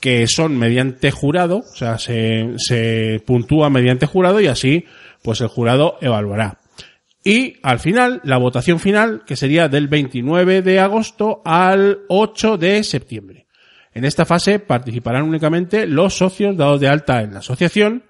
que 0.00 0.26
son 0.26 0.56
mediante 0.56 1.10
jurado, 1.10 1.58
o 1.58 1.76
sea, 1.76 1.98
se, 1.98 2.54
se 2.56 3.22
puntúa 3.26 3.70
mediante 3.70 4.06
jurado 4.06 4.40
y 4.40 4.46
así, 4.46 4.86
pues 5.22 5.40
el 5.40 5.48
jurado 5.48 5.98
evaluará. 6.00 6.58
Y 7.24 7.58
al 7.62 7.78
final, 7.78 8.20
la 8.24 8.38
votación 8.38 8.80
final, 8.80 9.22
que 9.24 9.36
sería 9.36 9.68
del 9.68 9.88
29 9.88 10.62
de 10.62 10.80
agosto 10.80 11.40
al 11.44 12.00
8 12.08 12.56
de 12.56 12.82
septiembre. 12.82 13.41
En 13.94 14.04
esta 14.04 14.24
fase 14.24 14.58
participarán 14.58 15.22
únicamente 15.24 15.86
los 15.86 16.14
socios 16.14 16.56
dados 16.56 16.80
de 16.80 16.88
alta 16.88 17.22
en 17.22 17.32
la 17.34 17.40
asociación 17.40 18.04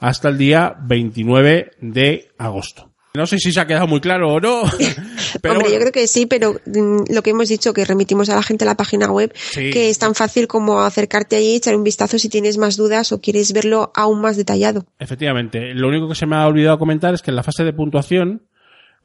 hasta 0.00 0.28
el 0.28 0.38
día 0.38 0.76
29 0.82 1.72
de 1.80 2.28
agosto. 2.38 2.90
No 3.14 3.26
sé 3.26 3.38
si 3.38 3.50
se 3.50 3.60
ha 3.60 3.66
quedado 3.66 3.86
muy 3.86 4.00
claro 4.00 4.34
o 4.34 4.40
no. 4.40 4.62
Pero 5.40 5.54
Hombre, 5.54 5.72
yo 5.72 5.78
creo 5.78 5.92
que 5.92 6.06
sí, 6.06 6.26
pero 6.26 6.52
mm, 6.66 7.12
lo 7.14 7.22
que 7.22 7.30
hemos 7.30 7.48
dicho, 7.48 7.72
que 7.72 7.84
remitimos 7.84 8.28
a 8.28 8.34
la 8.34 8.42
gente 8.42 8.64
a 8.64 8.66
la 8.66 8.74
página 8.76 9.10
web, 9.10 9.32
Sí. 9.34 9.70
que 9.70 9.88
es 9.90 9.98
tan 9.98 10.14
fácil 10.14 10.46
como 10.46 10.80
acercarte 10.80 11.36
allí, 11.36 11.56
echar 11.56 11.76
un 11.76 11.82
vistazo 11.84 12.18
si 12.18 12.28
tienes 12.28 12.58
más 12.58 12.76
dudas 12.76 13.12
o 13.12 13.20
quieres 13.20 13.52
verlo 13.54 13.90
aún 13.94 14.20
más 14.20 14.36
detallado. 14.36 14.84
Efectivamente. 14.98 15.72
Lo 15.74 15.88
único 15.88 16.08
que 16.08 16.14
se 16.14 16.26
me 16.26 16.36
ha 16.36 16.46
olvidado 16.46 16.78
comentar 16.78 17.14
es 17.14 17.22
que 17.22 17.30
en 17.30 17.36
la 17.36 17.42
fase 17.42 17.64
de 17.64 17.72
puntuación 17.72 18.42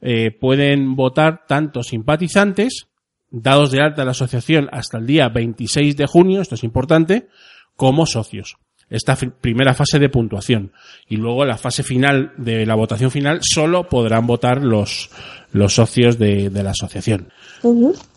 eh, 0.02 0.30
pueden 0.30 0.94
votar 0.94 1.46
tanto 1.46 1.82
simpatizantes, 1.82 2.88
dados 3.32 3.70
de 3.70 3.80
alta 3.80 4.02
a 4.02 4.04
la 4.04 4.12
asociación 4.12 4.68
hasta 4.70 4.98
el 4.98 5.06
día 5.06 5.28
26 5.28 5.96
de 5.96 6.06
junio, 6.06 6.40
esto 6.40 6.54
es 6.54 6.62
importante, 6.62 7.28
como 7.76 8.06
socios. 8.06 8.56
Esta 8.90 9.16
primera 9.16 9.72
fase 9.72 9.98
de 9.98 10.10
puntuación. 10.10 10.72
Y 11.08 11.16
luego 11.16 11.46
la 11.46 11.56
fase 11.56 11.82
final 11.82 12.34
de 12.36 12.66
la 12.66 12.74
votación 12.74 13.10
final 13.10 13.40
solo 13.40 13.88
podrán 13.88 14.26
votar 14.26 14.62
los, 14.62 15.08
los 15.50 15.74
socios 15.74 16.18
de, 16.18 16.50
de 16.50 16.62
la 16.62 16.72
asociación. 16.72 17.32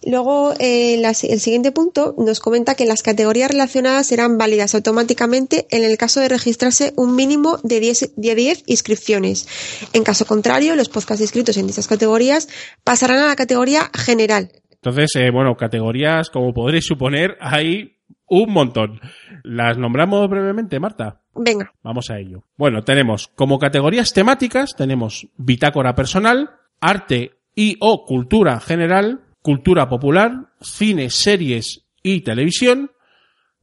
Luego, 0.06 0.54
eh, 0.60 1.02
el 1.02 1.40
siguiente 1.40 1.72
punto 1.72 2.14
nos 2.18 2.42
comenta 2.42 2.76
que 2.76 2.86
las 2.86 3.04
categorías 3.04 3.52
relacionadas 3.52 4.08
serán 4.08 4.38
válidas 4.38 4.76
automáticamente 4.76 5.66
en 5.70 5.86
el 5.86 5.98
caso 5.98 6.20
de 6.20 6.28
registrarse 6.28 6.94
un 6.98 7.16
mínimo 7.16 7.58
de 7.64 7.80
10, 7.80 8.12
de 8.18 8.36
10 8.36 8.64
inscripciones. 8.66 9.48
En 9.94 10.04
caso 10.04 10.26
contrario, 10.26 10.76
los 10.76 10.90
podcasts 10.90 11.22
inscritos 11.22 11.56
en 11.56 11.68
dichas 11.68 11.88
categorías 11.88 12.50
pasarán 12.84 13.20
a 13.20 13.28
la 13.28 13.36
categoría 13.38 13.90
general. 13.94 14.52
Entonces, 14.86 15.16
eh, 15.16 15.32
bueno, 15.32 15.58
categorías, 15.58 16.30
como 16.30 16.54
podréis 16.54 16.86
suponer, 16.86 17.38
hay 17.42 17.98
un 18.28 18.54
montón. 18.54 19.00
¿Las 19.42 19.80
nombramos 19.80 20.30
brevemente, 20.30 20.80
Marta? 20.80 21.22
Venga, 21.34 21.74
Vamos 21.82 22.12
a 22.12 22.20
ello. 22.20 22.44
Bueno, 22.56 22.84
tenemos 22.84 23.28
como 23.30 23.58
categorías 23.58 24.14
temáticas, 24.14 24.76
tenemos 24.78 25.28
bitácora 25.38 25.96
personal, 25.96 26.52
arte 26.80 27.32
y 27.56 27.78
o 27.80 28.06
cultura 28.06 28.60
general, 28.60 29.22
cultura 29.42 29.90
popular, 29.90 30.52
cine, 30.62 31.10
series 31.10 31.88
y 32.04 32.22
televisión, 32.22 32.92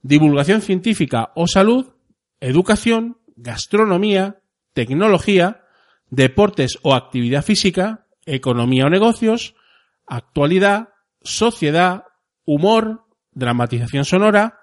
divulgación 0.03 0.61
científica 0.61 1.31
o 1.37 1.47
salud, 1.47 1.87
educación, 2.41 3.19
gastronomía, 3.37 4.41
tecnología, 4.73 5.63
deportes 6.11 6.81
o 6.83 6.97
actividad 6.97 7.45
física, 7.45 8.07
economía 8.27 8.87
o 8.87 8.91
negocios, 8.91 9.55
actualidad, 10.09 10.89
sociedad, 11.25 12.05
humor, 12.45 13.05
dramatización 13.33 14.05
sonora, 14.05 14.61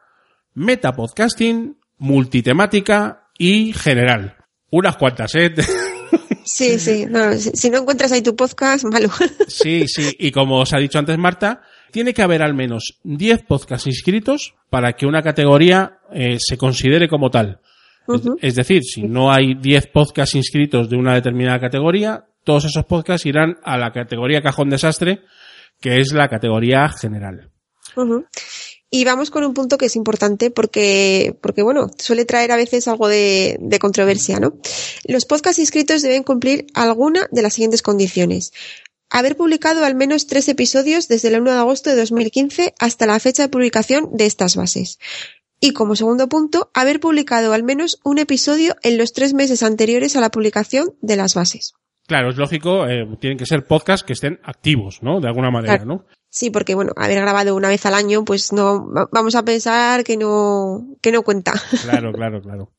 metapodcasting, 0.54 1.78
multitemática 1.98 3.28
y 3.38 3.74
general. 3.74 4.38
Unas 4.72 4.98
cuantas, 4.98 5.34
¿eh? 5.36 5.54
sí, 6.46 6.80
sí, 6.80 7.06
no, 7.10 7.34
si, 7.34 7.70
no 7.70 7.80
encuentras 7.80 8.12
ahí 8.12 8.22
tu 8.22 8.36
podcast, 8.36 8.86
malo. 8.86 9.10
sí, 9.48 9.86
sí. 9.88 10.16
Y 10.20 10.32
como 10.32 10.60
os 10.60 10.74
ha 10.74 10.78
dicho 10.78 11.00
antes 11.00 11.18
Marta, 11.18 11.62
tiene 11.92 12.14
que 12.14 12.22
haber 12.22 12.42
al 12.42 12.54
menos 12.54 13.00
10 13.04 13.44
podcasts 13.44 13.88
inscritos 13.88 14.56
para 14.70 14.94
que 14.94 15.06
una 15.06 15.22
categoría 15.22 16.00
eh, 16.12 16.38
se 16.40 16.58
considere 16.58 17.08
como 17.08 17.30
tal. 17.30 17.60
Es 18.42 18.56
decir, 18.56 18.82
si 18.84 19.04
no 19.04 19.32
hay 19.32 19.54
10 19.54 19.88
podcasts 19.88 20.34
inscritos 20.34 20.90
de 20.90 20.98
una 20.98 21.14
determinada 21.14 21.60
categoría, 21.60 22.26
todos 22.44 22.66
esos 22.66 22.86
podcasts 22.86 23.28
irán 23.28 23.58
a 23.64 23.78
la 23.78 23.92
categoría 23.92 24.42
cajón 24.42 24.70
desastre, 24.72 25.22
que 25.80 26.00
es 26.00 26.12
la 26.12 26.28
categoría 26.28 26.90
general. 26.90 27.52
Y 28.92 29.04
vamos 29.04 29.30
con 29.30 29.44
un 29.44 29.54
punto 29.54 29.78
que 29.78 29.86
es 29.86 29.96
importante 29.96 30.50
porque, 30.50 31.38
porque 31.42 31.62
bueno, 31.62 31.92
suele 31.98 32.26
traer 32.26 32.52
a 32.52 32.56
veces 32.56 32.88
algo 32.88 33.08
de, 33.08 33.58
de 33.60 33.80
controversia, 33.80 34.40
¿no? 34.40 34.54
Los 35.06 35.26
podcasts 35.26 35.60
inscritos 35.60 36.02
deben 36.02 36.24
cumplir 36.24 36.66
alguna 36.74 37.28
de 37.32 37.42
las 37.42 37.54
siguientes 37.54 37.84
condiciones. 37.84 38.52
Haber 39.12 39.36
publicado 39.36 39.86
al 39.86 39.96
menos 39.96 40.28
tres 40.28 40.48
episodios 40.50 41.08
desde 41.08 41.30
el 41.30 41.42
1 41.42 41.52
de 41.52 41.58
agosto 41.58 41.90
de 41.90 41.98
2015 41.98 42.74
hasta 42.80 43.06
la 43.06 43.20
fecha 43.20 43.44
de 43.44 43.50
publicación 43.50 44.10
de 44.12 44.26
estas 44.26 44.56
bases. 44.56 45.00
Y 45.60 45.74
como 45.74 45.96
segundo 45.96 46.30
punto, 46.30 46.72
haber 46.74 47.00
publicado 47.00 47.54
al 47.54 47.64
menos 47.64 48.00
un 48.04 48.18
episodio 48.18 48.76
en 48.82 48.98
los 48.98 49.14
tres 49.14 49.34
meses 49.34 49.62
anteriores 49.62 50.16
a 50.16 50.22
la 50.22 50.32
publicación 50.32 50.96
de 51.02 51.16
las 51.16 51.34
bases. 51.34 51.74
Claro, 52.10 52.30
es 52.32 52.38
lógico, 52.38 52.86
eh, 52.88 53.08
tienen 53.22 53.38
que 53.38 53.46
ser 53.46 53.66
podcasts 53.66 54.04
que 54.04 54.14
estén 54.14 54.40
activos, 54.44 54.98
¿no? 55.02 55.22
De 55.22 55.28
alguna 55.28 55.52
manera, 55.52 55.76
Claro. 55.78 55.86
¿no? 55.88 56.06
Sí, 56.32 56.50
porque 56.50 56.76
bueno, 56.76 56.92
haber 56.98 57.22
grabado 57.22 57.56
una 57.56 57.70
vez 57.70 57.86
al 57.86 57.94
año, 57.94 58.26
pues 58.26 58.52
no, 58.52 58.92
va- 58.92 59.08
vamos 59.12 59.36
a 59.36 59.44
pensar 59.46 60.04
que 60.04 60.18
no, 60.18 60.88
que 61.02 61.12
no 61.12 61.22
cuenta. 61.22 61.54
Claro, 61.84 62.12
claro, 62.12 62.42
claro. 62.42 62.72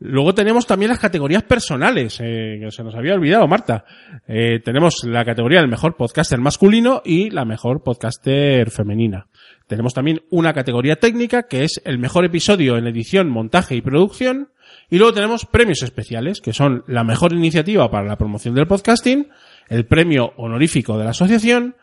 Luego 0.00 0.34
tenemos 0.34 0.66
también 0.66 0.90
las 0.90 0.98
categorías 1.00 1.42
personales, 1.42 2.18
eh, 2.22 2.58
que 2.62 2.70
se 2.70 2.84
nos 2.84 2.94
había 2.94 3.14
olvidado, 3.14 3.48
Marta. 3.48 3.84
Eh, 4.28 4.60
tenemos 4.64 5.02
la 5.04 5.24
categoría 5.24 5.60
del 5.60 5.68
mejor 5.70 5.96
podcaster 5.96 6.38
masculino 6.38 7.00
y 7.04 7.30
la 7.30 7.44
mejor 7.46 7.82
podcaster 7.82 8.70
femenina. 8.70 9.26
Tenemos 9.66 9.94
también 9.94 10.20
una 10.30 10.52
categoría 10.52 10.96
técnica 10.96 11.44
que 11.44 11.64
es 11.64 11.80
el 11.84 11.98
mejor 11.98 12.24
episodio 12.26 12.76
en 12.76 12.86
edición, 12.86 13.28
montaje 13.30 13.74
y 13.74 13.80
producción. 13.80 14.50
Y 14.90 14.98
luego 14.98 15.12
tenemos 15.12 15.44
premios 15.44 15.82
especiales, 15.82 16.40
que 16.40 16.52
son 16.52 16.84
la 16.86 17.04
mejor 17.04 17.32
iniciativa 17.32 17.90
para 17.90 18.06
la 18.06 18.16
promoción 18.16 18.54
del 18.54 18.66
podcasting, 18.66 19.28
el 19.68 19.86
premio 19.86 20.32
honorífico 20.36 20.96
de 20.96 21.04
la 21.04 21.10
asociación 21.10 21.76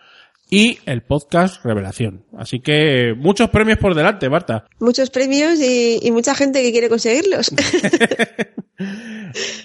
y 0.50 0.80
el 0.86 1.04
podcast 1.04 1.64
revelación. 1.64 2.26
Así 2.38 2.60
que 2.60 3.14
muchos 3.16 3.50
premios 3.50 3.78
por 3.78 3.96
delante, 3.96 4.30
Marta. 4.30 4.66
Muchos 4.80 5.10
premios 5.10 5.60
y, 5.60 6.00
y 6.02 6.12
mucha 6.12 6.36
gente 6.36 6.62
que 6.62 6.72
quiere 6.72 6.90
conseguirlos. 6.90 7.52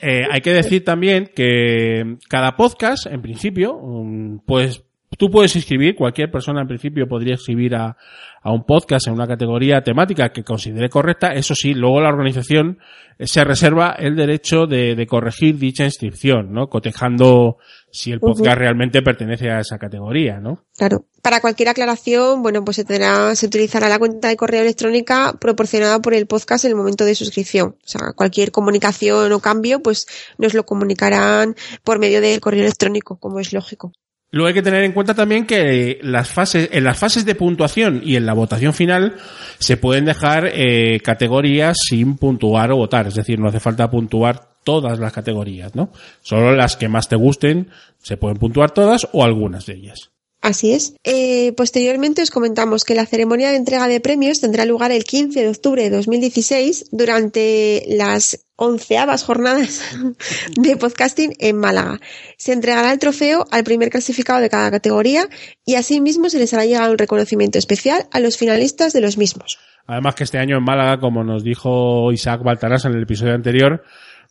Eh, 0.03 0.23
hay 0.31 0.41
que 0.41 0.53
decir 0.53 0.85
también 0.85 1.31
que 1.35 2.17
cada 2.29 2.57
podcast, 2.57 3.07
en 3.07 3.23
principio, 3.23 3.75
um, 3.77 4.41
pues 4.41 4.83
tú 5.21 5.31
puedes 5.31 5.55
inscribir, 5.55 5.95
cualquier 5.95 6.31
persona 6.31 6.63
en 6.63 6.67
principio 6.67 7.07
podría 7.07 7.35
inscribir 7.35 7.75
a, 7.75 7.95
a 8.43 8.53
un 8.53 8.65
podcast 8.65 9.07
en 9.07 9.13
una 9.13 9.27
categoría 9.27 9.83
temática 9.83 10.31
que 10.33 10.43
considere 10.43 10.89
correcta. 10.89 11.35
Eso 11.35 11.55
sí, 11.55 11.75
luego 11.75 12.01
la 12.01 12.09
organización 12.09 12.79
eh, 13.19 13.27
se 13.27 13.45
reserva 13.45 13.95
el 13.99 14.17
derecho 14.17 14.67
de, 14.67 14.95
de 14.95 15.07
corregir 15.07 15.59
dicha 15.59 15.85
inscripción, 15.85 16.55
¿no? 16.55 16.69
Cotejando 16.69 17.59
si 17.91 18.13
el 18.13 18.21
podcast 18.21 18.57
realmente 18.57 19.03
pertenece 19.03 19.51
a 19.51 19.61
esa 19.61 19.77
categoría, 19.77 20.41
¿no? 20.41 20.65
Claro. 20.75 21.05
Para 21.21 21.43
cualquier 21.43 21.69
aclaración, 21.69 22.43
bueno, 22.43 22.65
pues 22.65 22.77
se 22.77 22.87
tendrá, 22.87 23.35
se 23.35 23.45
utilizará 23.45 23.91
la 23.91 23.99
cuenta 23.99 24.29
de 24.29 24.39
correo 24.39 24.63
electrónica 24.63 25.35
proporcionada 25.39 25.99
por 25.99 26.15
el 26.15 26.27
podcast 26.27 26.65
en 26.65 26.71
el 26.71 26.79
momento 26.79 27.05
de 27.05 27.15
suscripción. 27.15 27.77
O 27.85 27.89
sea, 27.89 28.15
cualquier 28.17 28.53
comunicación 28.53 29.31
o 29.33 29.41
cambio, 29.41 29.83
pues 29.83 30.07
nos 30.39 30.55
lo 30.55 30.65
comunicarán 30.65 31.57
por 31.85 31.99
medio 31.99 32.23
del 32.23 32.41
correo 32.41 32.63
electrónico, 32.63 33.19
como 33.19 33.39
es 33.39 33.53
lógico. 33.53 33.93
Luego 34.33 34.49
hay 34.49 34.55
que 34.55 34.63
tener 34.63 34.85
en 34.85 34.93
cuenta 34.93 35.15
también 35.15 35.45
que 35.45 35.99
las 36.03 36.29
fases, 36.29 36.69
en 36.73 36.85
las 36.85 36.99
fases 36.99 37.25
de 37.25 37.35
puntuación 37.35 38.01
y 38.05 38.15
en 38.15 38.27
la 38.27 38.33
votación 38.33 38.73
final 38.73 39.17
se 39.59 39.77
pueden 39.77 40.05
dejar 40.05 40.51
eh, 40.53 41.01
categorías 41.01 41.77
sin 41.89 42.17
puntuar 42.17 42.71
o 42.71 42.77
votar. 42.77 43.09
Es 43.09 43.15
decir, 43.15 43.41
no 43.41 43.49
hace 43.49 43.59
falta 43.59 43.91
puntuar 43.91 44.51
todas 44.63 45.01
las 45.01 45.13
categorías, 45.13 45.75
¿no? 45.75 45.91
Solo 46.23 46.55
las 46.55 46.77
que 46.77 46.89
más 46.89 47.09
te 47.09 47.17
gusten 47.17 47.71
se 47.99 48.17
pueden 48.17 48.39
puntuar 48.39 48.71
todas 48.71 49.09
o 49.13 49.25
algunas 49.25 49.67
de 49.67 49.75
ellas. 49.75 50.11
Así 50.43 50.73
es. 50.73 50.95
Eh, 51.05 51.53
posteriormente 51.53 52.23
os 52.23 52.31
comentamos 52.31 52.85
que 52.85 52.95
la 52.95 53.05
ceremonia 53.05 53.51
de 53.51 53.57
entrega 53.57 53.89
de 53.89 54.01
premios 54.01 54.41
tendrá 54.41 54.65
lugar 54.65 54.91
el 54.91 55.05
15 55.05 55.39
de 55.39 55.49
octubre 55.49 55.83
de 55.83 55.91
2016 55.91 56.87
durante 56.93 57.85
las 57.89 58.47
onceavas 58.57 59.23
jornadas 59.23 59.83
de 60.57 60.77
podcasting 60.77 61.35
en 61.41 61.59
Málaga. 61.59 62.01
Se 62.39 62.55
entregará 62.55 62.91
el 62.93 62.99
trofeo 62.99 63.45
al 63.51 63.65
primer 63.65 63.91
clasificado 63.91 64.41
de 64.41 64.49
cada 64.49 64.71
categoría 64.71 65.29
y 65.67 65.75
asimismo 65.75 66.31
se 66.31 66.39
les 66.39 66.55
hará 66.55 66.65
llegar 66.65 66.91
un 66.91 66.99
reconocimiento 66.99 67.59
especial 67.59 68.07
a 68.11 68.21
los 68.21 68.39
finalistas 68.39 68.95
de 68.95 69.03
los 69.03 69.19
mismos. 69.19 69.59
Además 69.87 70.15
que 70.15 70.25
este 70.25 70.39
año 70.39 70.57
en 70.57 70.65
Málaga, 70.65 71.01
como 71.01 71.23
nos 71.23 71.45
dijo 71.45 72.13
Isaac 72.13 72.43
Baltarás 72.43 72.87
en 72.87 72.93
el 72.93 73.03
episodio 73.03 73.35
anterior, 73.35 73.83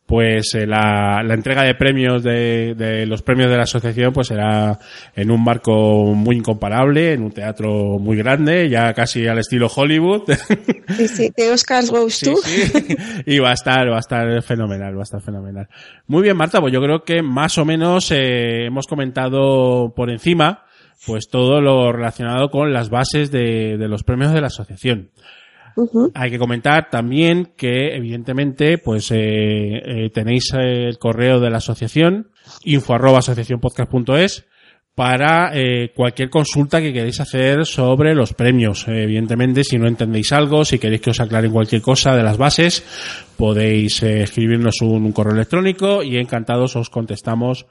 pues 0.09 0.55
eh, 0.55 0.65
la, 0.65 1.21
la 1.23 1.35
entrega 1.35 1.61
de 1.63 1.75
premios 1.75 2.23
de, 2.23 2.73
de 2.73 3.05
los 3.05 3.21
premios 3.21 3.51
de 3.51 3.57
la 3.57 3.63
asociación 3.63 4.11
pues 4.11 4.25
será 4.27 4.79
en 5.15 5.29
un 5.29 5.43
marco 5.43 6.15
muy 6.15 6.35
incomparable, 6.37 7.13
en 7.13 7.21
un 7.21 7.31
teatro 7.31 7.99
muy 7.99 8.17
grande, 8.17 8.67
ya 8.69 8.91
casi 8.95 9.27
al 9.27 9.37
estilo 9.37 9.67
Hollywood. 9.73 10.23
Sí, 10.97 11.07
sí, 11.07 11.31
de 11.37 11.51
Oscars 11.51 11.91
Goes 11.91 12.15
Sí, 12.15 12.25
to. 12.25 12.37
sí. 12.37 12.95
Y 13.27 13.37
va 13.37 13.51
a 13.51 13.53
estar, 13.53 13.87
va 13.87 13.97
a 13.97 13.99
estar 13.99 14.41
fenomenal, 14.41 14.95
va 14.95 15.01
a 15.01 15.03
estar 15.03 15.21
fenomenal. 15.21 15.67
Muy 16.07 16.23
bien, 16.23 16.35
Marta, 16.35 16.59
pues 16.59 16.73
yo 16.73 16.81
creo 16.81 17.03
que 17.03 17.21
más 17.21 17.59
o 17.59 17.63
menos 17.65 18.09
eh, 18.11 18.65
hemos 18.65 18.87
comentado 18.87 19.93
por 19.95 20.09
encima 20.09 20.65
pues 21.05 21.29
todo 21.29 21.61
lo 21.61 21.91
relacionado 21.93 22.49
con 22.49 22.73
las 22.73 22.89
bases 22.89 23.29
de, 23.31 23.77
de 23.77 23.87
los 23.87 24.03
premios 24.03 24.33
de 24.33 24.41
la 24.41 24.47
asociación. 24.47 25.11
Hay 26.13 26.31
que 26.31 26.39
comentar 26.39 26.89
también 26.89 27.53
que, 27.55 27.95
evidentemente, 27.95 28.77
pues 28.77 29.11
eh, 29.11 29.17
eh, 29.17 30.09
tenéis 30.13 30.53
el 30.53 30.97
correo 30.97 31.39
de 31.39 31.49
la 31.49 31.57
asociación, 31.57 32.31
info 32.63 32.93
arroba 32.93 33.21
para 34.99 35.51
eh, 35.53 35.93
cualquier 35.95 36.29
consulta 36.29 36.81
que 36.81 36.91
queréis 36.91 37.21
hacer 37.21 37.65
sobre 37.65 38.13
los 38.13 38.33
premios. 38.33 38.85
Eh, 38.85 39.03
evidentemente, 39.03 39.63
si 39.63 39.77
no 39.77 39.87
entendéis 39.87 40.33
algo, 40.33 40.65
si 40.65 40.77
queréis 40.77 40.99
que 40.99 41.11
os 41.11 41.21
aclaren 41.21 41.53
cualquier 41.53 41.81
cosa 41.81 42.13
de 42.17 42.21
las 42.21 42.37
bases, 42.37 42.83
podéis 43.37 44.03
eh, 44.03 44.23
escribirnos 44.23 44.81
un 44.81 45.13
correo 45.13 45.35
electrónico 45.35 46.03
y 46.03 46.17
encantados 46.17 46.75
os 46.75 46.89
contestamos 46.89 47.65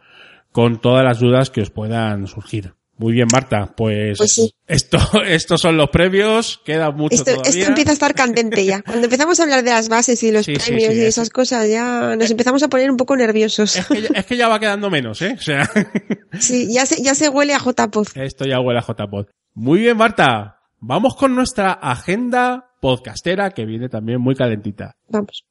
con 0.53 0.81
todas 0.81 1.05
las 1.05 1.21
dudas 1.21 1.51
que 1.51 1.61
os 1.61 1.69
puedan 1.69 2.27
surgir. 2.29 2.78
Muy 2.99 3.13
bien, 3.13 3.29
Marta. 3.33 3.73
Pues, 3.77 4.19
Pues 4.19 4.33
sí. 4.35 4.51
esto, 4.67 4.99
estos 5.25 5.61
son 5.61 5.77
los 5.77 5.89
premios. 5.91 6.61
Queda 6.65 6.91
mucho 6.91 7.15
Esto, 7.15 7.33
todavía. 7.33 7.51
esto 7.51 7.69
empieza 7.69 7.91
a 7.91 7.93
estar 7.95 8.15
candente 8.15 8.65
ya. 8.65 8.83
Cuando 8.83 9.05
empezamos 9.05 9.39
a 9.39 9.45
hablar 9.45 9.63
de 9.63 9.71
las 9.71 9.89
bases 9.89 10.21
y 10.25 10.33
los 10.33 10.45
Sí, 10.47 10.55
premios 10.55 10.93
sí, 10.93 10.99
y 10.99 11.03
es- 11.03 11.09
esas 11.09 11.31
cosas, 11.31 11.69
ya 11.69 12.17
nos 12.17 12.31
empezamos 12.31 12.63
a 12.63 12.69
poner 12.69 12.91
un 12.91 12.97
poco 12.97 13.17
nerviosos. 13.17 13.77
Es 13.77 13.87
que, 13.87 14.03
ya, 14.03 14.09
es 14.15 14.27
que 14.27 14.37
ya 14.37 14.49
va 14.49 14.59
quedando 14.61 14.91
menos, 14.91 15.23
¿eh? 15.23 15.37
O 15.39 15.43
sea, 15.43 15.63
Sí, 16.41 16.73
ya 16.73 16.85
se, 16.87 17.03
ya 17.03 17.15
se 17.15 17.29
huele 17.29 17.55
a 17.55 17.59
JPod. 17.59 18.09
esto 18.17 18.45
ya 18.45 18.61
huele 18.61 18.81
a 18.81 18.83
JPod. 18.83 19.27
Muy 19.55 19.81
bien, 19.81 19.97
Marta. 19.97 20.61
Vamos 20.81 21.17
con 21.17 21.35
nuestra 21.35 21.73
agenda 21.73 22.71
podcastera 22.81 23.51
que 23.51 23.65
viene 23.65 23.89
también 23.89 24.21
muy 24.21 24.35
calentita. 24.37 24.95
Vamos. 25.09 25.45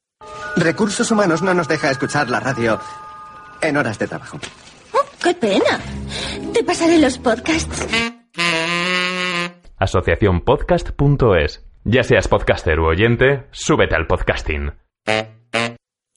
Recursos 0.56 1.10
Humanos 1.12 1.42
no 1.42 1.54
nos 1.54 1.68
deja 1.68 1.92
escuchar 1.92 2.30
la 2.30 2.40
radio 2.40 2.80
en 3.62 3.76
horas 3.78 4.00
de 4.00 4.08
trabajo. 4.08 4.40
Oh, 4.94 5.00
¡Qué 5.22 5.34
pena! 5.34 5.80
Te 6.58 6.63
pasaré 6.63 6.98
los 6.98 7.20
podcasts. 7.20 7.88
asociacionpodcast.es. 9.78 11.63
Ya 11.84 12.02
seas 12.02 12.28
podcaster 12.28 12.80
u 12.80 12.88
oyente, 12.88 13.43
súbete 13.52 13.96
al 13.96 14.08
podcasting. 14.08 14.72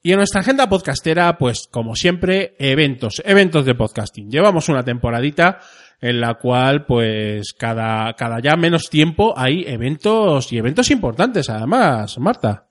Y 0.02 0.12
en 0.12 0.16
nuestra 0.16 0.40
agenda 0.40 0.66
podcastera, 0.66 1.36
pues 1.36 1.68
como 1.70 1.94
siempre, 1.94 2.54
eventos, 2.58 3.20
eventos 3.26 3.66
de 3.66 3.74
podcasting. 3.74 4.30
Llevamos 4.30 4.70
una 4.70 4.82
temporadita 4.82 5.58
en 6.00 6.22
la 6.22 6.32
cual, 6.36 6.86
pues 6.86 7.52
cada, 7.52 8.14
cada 8.14 8.40
ya 8.40 8.56
menos 8.56 8.88
tiempo 8.88 9.34
hay 9.36 9.64
eventos 9.66 10.50
y 10.54 10.56
eventos 10.56 10.90
importantes, 10.90 11.50
además, 11.50 12.18
Marta. 12.18 12.70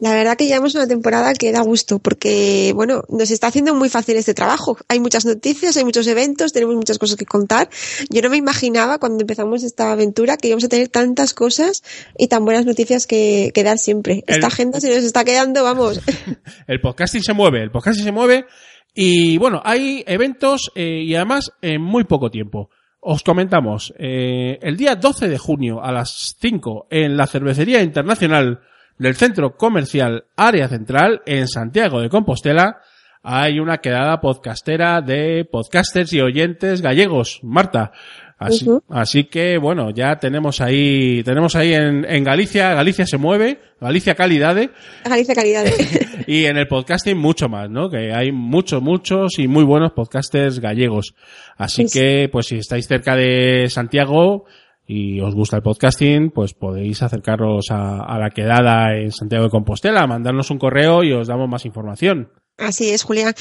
La 0.00 0.12
verdad 0.12 0.36
que 0.36 0.46
llevamos 0.46 0.74
una 0.74 0.88
temporada 0.88 1.32
que 1.34 1.52
da 1.52 1.62
gusto 1.62 1.98
porque, 2.00 2.72
bueno, 2.74 3.04
nos 3.08 3.30
está 3.30 3.46
haciendo 3.46 3.74
muy 3.74 3.88
fácil 3.88 4.16
este 4.16 4.34
trabajo. 4.34 4.76
Hay 4.88 4.98
muchas 5.00 5.24
noticias, 5.24 5.76
hay 5.76 5.84
muchos 5.84 6.06
eventos, 6.08 6.52
tenemos 6.52 6.74
muchas 6.74 6.98
cosas 6.98 7.16
que 7.16 7.24
contar. 7.24 7.70
Yo 8.10 8.20
no 8.20 8.28
me 8.28 8.36
imaginaba 8.36 8.98
cuando 8.98 9.22
empezamos 9.22 9.62
esta 9.62 9.92
aventura 9.92 10.36
que 10.36 10.48
íbamos 10.48 10.64
a 10.64 10.68
tener 10.68 10.88
tantas 10.88 11.32
cosas 11.32 11.82
y 12.18 12.26
tan 12.26 12.44
buenas 12.44 12.66
noticias 12.66 13.06
que, 13.06 13.52
que 13.54 13.62
dar 13.62 13.78
siempre. 13.78 14.24
El- 14.26 14.34
Esta 14.34 14.48
agenda 14.48 14.80
se 14.80 14.88
nos 14.94 15.04
está 15.04 15.24
quedando, 15.24 15.62
vamos. 15.62 16.00
El 16.66 16.80
podcasting 16.80 17.22
se 17.22 17.32
mueve, 17.32 17.62
el 17.62 17.70
podcasting 17.70 18.04
se 18.04 18.12
mueve 18.12 18.46
y 18.94 19.38
bueno, 19.38 19.62
hay 19.64 20.02
eventos 20.06 20.70
eh, 20.74 21.02
y 21.06 21.14
además 21.14 21.52
en 21.62 21.80
muy 21.80 22.04
poco 22.04 22.30
tiempo. 22.30 22.68
Os 23.00 23.22
comentamos, 23.22 23.92
eh, 23.98 24.58
el 24.62 24.76
día 24.76 24.96
12 24.96 25.28
de 25.28 25.38
junio 25.38 25.82
a 25.82 25.92
las 25.92 26.36
5 26.40 26.88
en 26.90 27.16
la 27.16 27.26
Cervecería 27.26 27.82
Internacional 27.82 28.60
del 28.98 29.16
Centro 29.16 29.56
Comercial 29.56 30.24
Área 30.36 30.68
Central 30.68 31.22
en 31.26 31.48
Santiago 31.48 32.00
de 32.00 32.08
Compostela 32.08 32.80
hay 33.22 33.58
una 33.58 33.78
quedada 33.78 34.20
podcastera 34.20 35.00
de 35.00 35.46
podcasters 35.50 36.12
y 36.12 36.20
oyentes 36.20 36.82
gallegos. 36.82 37.40
Marta, 37.42 37.92
Así, 38.36 38.66
así 38.90 39.24
que 39.24 39.56
bueno, 39.58 39.90
ya 39.90 40.18
tenemos 40.18 40.60
ahí, 40.60 41.22
tenemos 41.22 41.54
ahí 41.56 41.72
en, 41.72 42.04
en 42.04 42.24
Galicia, 42.24 42.74
Galicia 42.74 43.06
se 43.06 43.16
mueve, 43.16 43.60
Galicia 43.80 44.14
calidades, 44.14 44.70
Galicia 45.04 45.34
calidad. 45.34 45.64
y 46.26 46.44
en 46.44 46.58
el 46.58 46.66
podcasting 46.66 47.16
mucho 47.16 47.48
más, 47.48 47.70
¿no? 47.70 47.88
Que 47.88 48.12
hay 48.12 48.32
muchos, 48.32 48.82
muchos 48.82 49.38
y 49.38 49.46
muy 49.48 49.64
buenos 49.64 49.92
podcasters 49.92 50.58
gallegos. 50.58 51.14
Así 51.56 51.88
Sí. 51.88 51.98
que, 51.98 52.28
pues 52.30 52.46
si 52.46 52.56
estáis 52.58 52.86
cerca 52.88 53.14
de 53.16 53.68
Santiago 53.70 54.44
y 54.86 55.20
os 55.20 55.34
gusta 55.34 55.56
el 55.56 55.62
podcasting, 55.62 56.30
pues 56.30 56.54
podéis 56.54 57.02
acercaros 57.02 57.70
a, 57.70 58.00
a 58.04 58.18
la 58.18 58.30
quedada 58.30 58.96
en 58.96 59.12
Santiago 59.12 59.44
de 59.44 59.50
Compostela, 59.50 60.06
mandarnos 60.06 60.50
un 60.50 60.58
correo 60.58 61.02
y 61.02 61.12
os 61.12 61.28
damos 61.28 61.48
más 61.48 61.64
información. 61.64 62.30
Así 62.58 62.90
es, 62.90 63.02
Julián. 63.02 63.34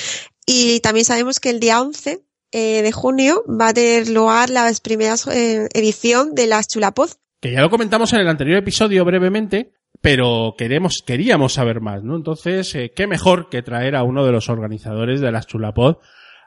Y 0.45 0.79
también 0.79 1.05
sabemos 1.05 1.39
que 1.39 1.49
el 1.49 1.59
día 1.59 1.81
11 1.81 2.23
eh, 2.55 2.83
de 2.83 2.91
junio 2.91 3.43
va 3.49 3.69
a 3.69 3.73
tener 3.73 4.09
lugar 4.09 4.51
la 4.51 4.71
primera 4.83 5.15
eh, 5.33 5.67
edición 5.73 6.35
de 6.35 6.45
las 6.45 6.67
Chulapod. 6.67 7.09
Que 7.41 7.51
ya 7.51 7.61
lo 7.61 7.69
comentamos 7.71 8.13
en 8.13 8.19
el 8.19 8.27
anterior 8.27 8.57
episodio 8.57 9.03
brevemente, 9.03 9.73
pero 10.01 10.53
queremos, 10.55 11.03
queríamos 11.05 11.53
saber 11.53 11.81
más, 11.81 12.03
¿no? 12.03 12.15
Entonces, 12.15 12.73
eh, 12.75 12.91
qué 12.95 13.07
mejor 13.07 13.49
que 13.49 13.63
traer 13.63 13.95
a 13.95 14.03
uno 14.03 14.23
de 14.23 14.31
los 14.31 14.49
organizadores 14.49 15.19
de 15.19 15.31
las 15.31 15.47
Chulapod 15.47 15.97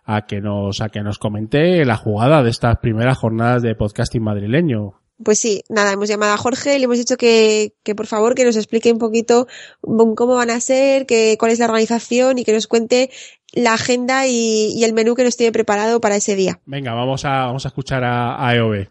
a 0.07 0.27
que 0.27 0.40
nos, 0.40 0.81
a 0.81 0.88
que 0.88 1.03
nos 1.03 1.19
comente 1.19 1.85
la 1.85 1.97
jugada 1.97 2.42
de 2.42 2.51
estas 2.51 2.79
primeras 2.79 3.19
jornadas 3.19 3.62
de 3.62 3.75
podcasting 3.75 4.23
madrileño. 4.23 4.95
Pues 5.23 5.38
sí, 5.38 5.62
nada, 5.69 5.92
hemos 5.92 6.09
llamado 6.09 6.35
a 6.35 6.37
Jorge, 6.37 6.79
le 6.79 6.85
hemos 6.85 6.99
dicho 6.99 7.16
que, 7.16 7.75
que 7.83 7.95
por 7.95 8.07
favor 8.07 8.35
que 8.35 8.45
nos 8.45 8.57
explique 8.57 8.92
un 8.92 8.99
poquito 8.99 9.49
cómo 9.81 10.35
van 10.35 10.51
a 10.51 10.61
ser, 10.61 11.07
que, 11.07 11.37
cuál 11.38 11.53
es 11.53 11.59
la 11.59 11.64
organización 11.66 12.38
y 12.38 12.45
que 12.45 12.53
nos 12.53 12.66
cuente 12.66 13.11
la 13.53 13.75
agenda 13.75 14.27
y, 14.27 14.73
y 14.77 14.85
el 14.85 14.92
menú 14.92 15.14
que 15.14 15.25
nos 15.25 15.37
tiene 15.37 15.53
preparado 15.53 16.01
para 16.01 16.16
ese 16.16 16.37
día. 16.37 16.61
Venga, 16.66 16.92
vamos 16.92 17.25
a, 17.25 17.47
vamos 17.47 17.64
a 17.64 17.69
escuchar 17.69 18.05
a, 18.05 18.47
a 18.47 18.55
EOB. 18.55 18.88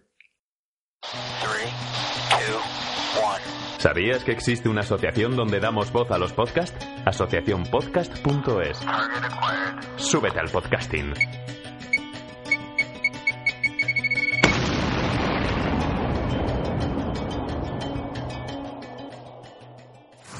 ¿Sabías 3.85 4.23
que 4.23 4.31
existe 4.31 4.67
una 4.67 4.81
asociación 4.81 5.35
donde 5.35 5.59
damos 5.59 5.91
voz 5.91 6.09
a 6.09 6.17
los 6.17 6.33
podcasts? 6.33 6.75
Asociacionpodcast.es. 7.05 8.79
Súbete 9.97 10.39
al 10.39 10.49
podcasting. 10.49 11.13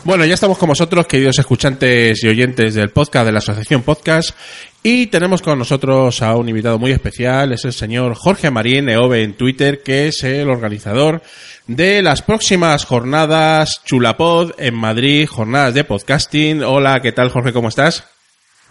Bueno, 0.06 0.24
ya 0.24 0.36
estamos 0.36 0.60
con 0.60 0.70
vosotros, 0.70 1.08
queridos 1.08 1.40
escuchantes 1.40 2.24
y 2.24 2.28
oyentes 2.28 2.76
del 2.76 2.92
podcast 2.92 3.26
de 3.26 3.32
la 3.32 3.40
Asociación 3.40 3.82
Podcast, 3.82 4.38
y 4.84 5.08
tenemos 5.08 5.42
con 5.42 5.58
nosotros 5.58 6.22
a 6.22 6.36
un 6.36 6.48
invitado 6.48 6.78
muy 6.78 6.92
especial, 6.92 7.54
es 7.54 7.66
el 7.66 7.74
señor 7.74 8.14
Jorge 8.14 8.52
Marín 8.52 8.88
Eove 8.88 9.24
en 9.24 9.34
Twitter, 9.34 9.82
que 9.82 10.10
es 10.10 10.24
el 10.24 10.48
organizador 10.52 11.24
de 11.66 12.04
las 12.04 12.22
próximas 12.22 12.86
jornadas 12.86 13.82
Chulapod 13.84 14.52
en 14.60 14.76
Madrid, 14.76 15.28
jornadas 15.28 15.74
de 15.74 15.86
podcasting. 15.86 16.62
Hola, 16.62 17.02
¿qué 17.02 17.12
tal 17.12 17.32
Jorge? 17.32 17.52
¿Cómo 17.52 17.70
estás? 17.70 18.15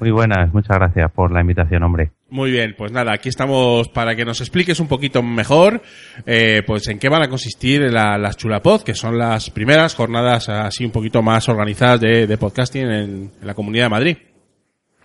Muy 0.01 0.11
buenas, 0.11 0.53
muchas 0.53 0.77
gracias 0.77 1.11
por 1.13 1.31
la 1.33 1.41
invitación, 1.41 1.83
hombre. 1.85 2.11
Muy 2.29 2.51
bien, 2.51 2.75
pues 2.77 2.91
nada, 2.91 3.13
aquí 3.15 3.29
estamos 3.29 3.89
para 3.89 4.17
que 4.17 4.25
nos 4.25 4.41
expliques 4.41 4.81
un 4.81 4.89
poquito 4.89 5.23
mejor, 5.23 5.83
eh, 6.27 6.63
pues 6.67 6.89
en 6.89 6.99
qué 6.99 7.09
van 7.09 7.23
a 7.23 7.29
consistir 7.29 7.81
la- 7.93 8.19
las 8.19 8.37
Chulapod, 8.37 8.83
que 8.83 8.95
son 8.95 9.17
las 9.17 9.51
primeras 9.51 9.95
jornadas 9.95 10.49
así 10.49 10.85
un 10.85 10.91
poquito 10.91 11.23
más 11.23 11.49
organizadas 11.49 12.01
de, 12.01 12.27
de 12.27 12.37
podcasting 12.39 12.83
en, 12.87 12.91
en 13.41 13.47
la 13.47 13.55
Comunidad 13.55 13.85
de 13.85 13.91
Madrid. 13.91 14.17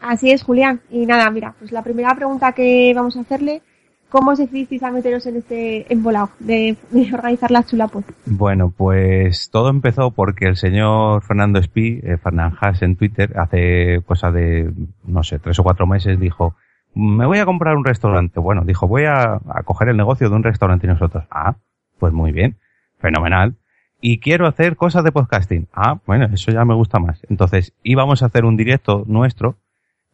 Así 0.01 0.31
es, 0.31 0.41
Julián. 0.43 0.81
Y 0.89 1.05
nada, 1.05 1.29
mira, 1.29 1.53
pues 1.59 1.71
la 1.71 1.83
primera 1.83 2.15
pregunta 2.15 2.53
que 2.53 2.91
vamos 2.95 3.15
a 3.15 3.21
hacerle, 3.21 3.61
¿cómo 4.09 4.31
os 4.31 4.39
decidisteis 4.39 4.83
a 4.83 4.91
meteros 4.91 5.25
en 5.25 5.37
este 5.37 5.91
embolado 5.91 6.29
de, 6.39 6.75
de 6.91 7.13
organizar 7.13 7.51
las 7.51 7.67
Chulapod? 7.67 8.03
Bueno, 8.25 8.73
pues 8.75 9.49
todo 9.51 9.69
empezó 9.69 10.11
porque 10.11 10.45
el 10.45 10.55
señor 10.55 11.23
Fernando 11.23 11.59
Espí, 11.59 11.99
eh, 12.03 12.17
Fernanjas 12.17 12.81
en 12.81 12.95
Twitter, 12.95 13.37
hace 13.37 14.01
cosa 14.05 14.31
de, 14.31 14.71
no 15.05 15.23
sé, 15.23 15.39
tres 15.39 15.59
o 15.59 15.63
cuatro 15.63 15.87
meses 15.87 16.19
dijo, 16.19 16.55
me 16.93 17.25
voy 17.25 17.37
a 17.37 17.45
comprar 17.45 17.75
un 17.75 17.85
restaurante. 17.85 18.39
Bueno, 18.39 18.63
dijo, 18.65 18.87
voy 18.87 19.05
a, 19.05 19.35
a 19.35 19.63
coger 19.63 19.89
el 19.89 19.97
negocio 19.97 20.29
de 20.29 20.35
un 20.35 20.43
restaurante 20.43 20.87
y 20.87 20.89
nosotros. 20.89 21.25
Ah, 21.31 21.55
pues 21.99 22.13
muy 22.13 22.31
bien, 22.31 22.57
fenomenal. 22.99 23.55
Y 24.01 24.19
quiero 24.19 24.47
hacer 24.47 24.75
cosas 24.75 25.03
de 25.03 25.11
podcasting. 25.11 25.67
Ah, 25.73 25.99
bueno, 26.05 26.27
eso 26.33 26.51
ya 26.51 26.63
me 26.63 26.73
gusta 26.73 26.99
más. 26.99 27.21
Entonces, 27.29 27.73
íbamos 27.83 28.23
a 28.23 28.27
hacer 28.27 28.45
un 28.45 28.55
directo 28.55 29.03
nuestro, 29.07 29.57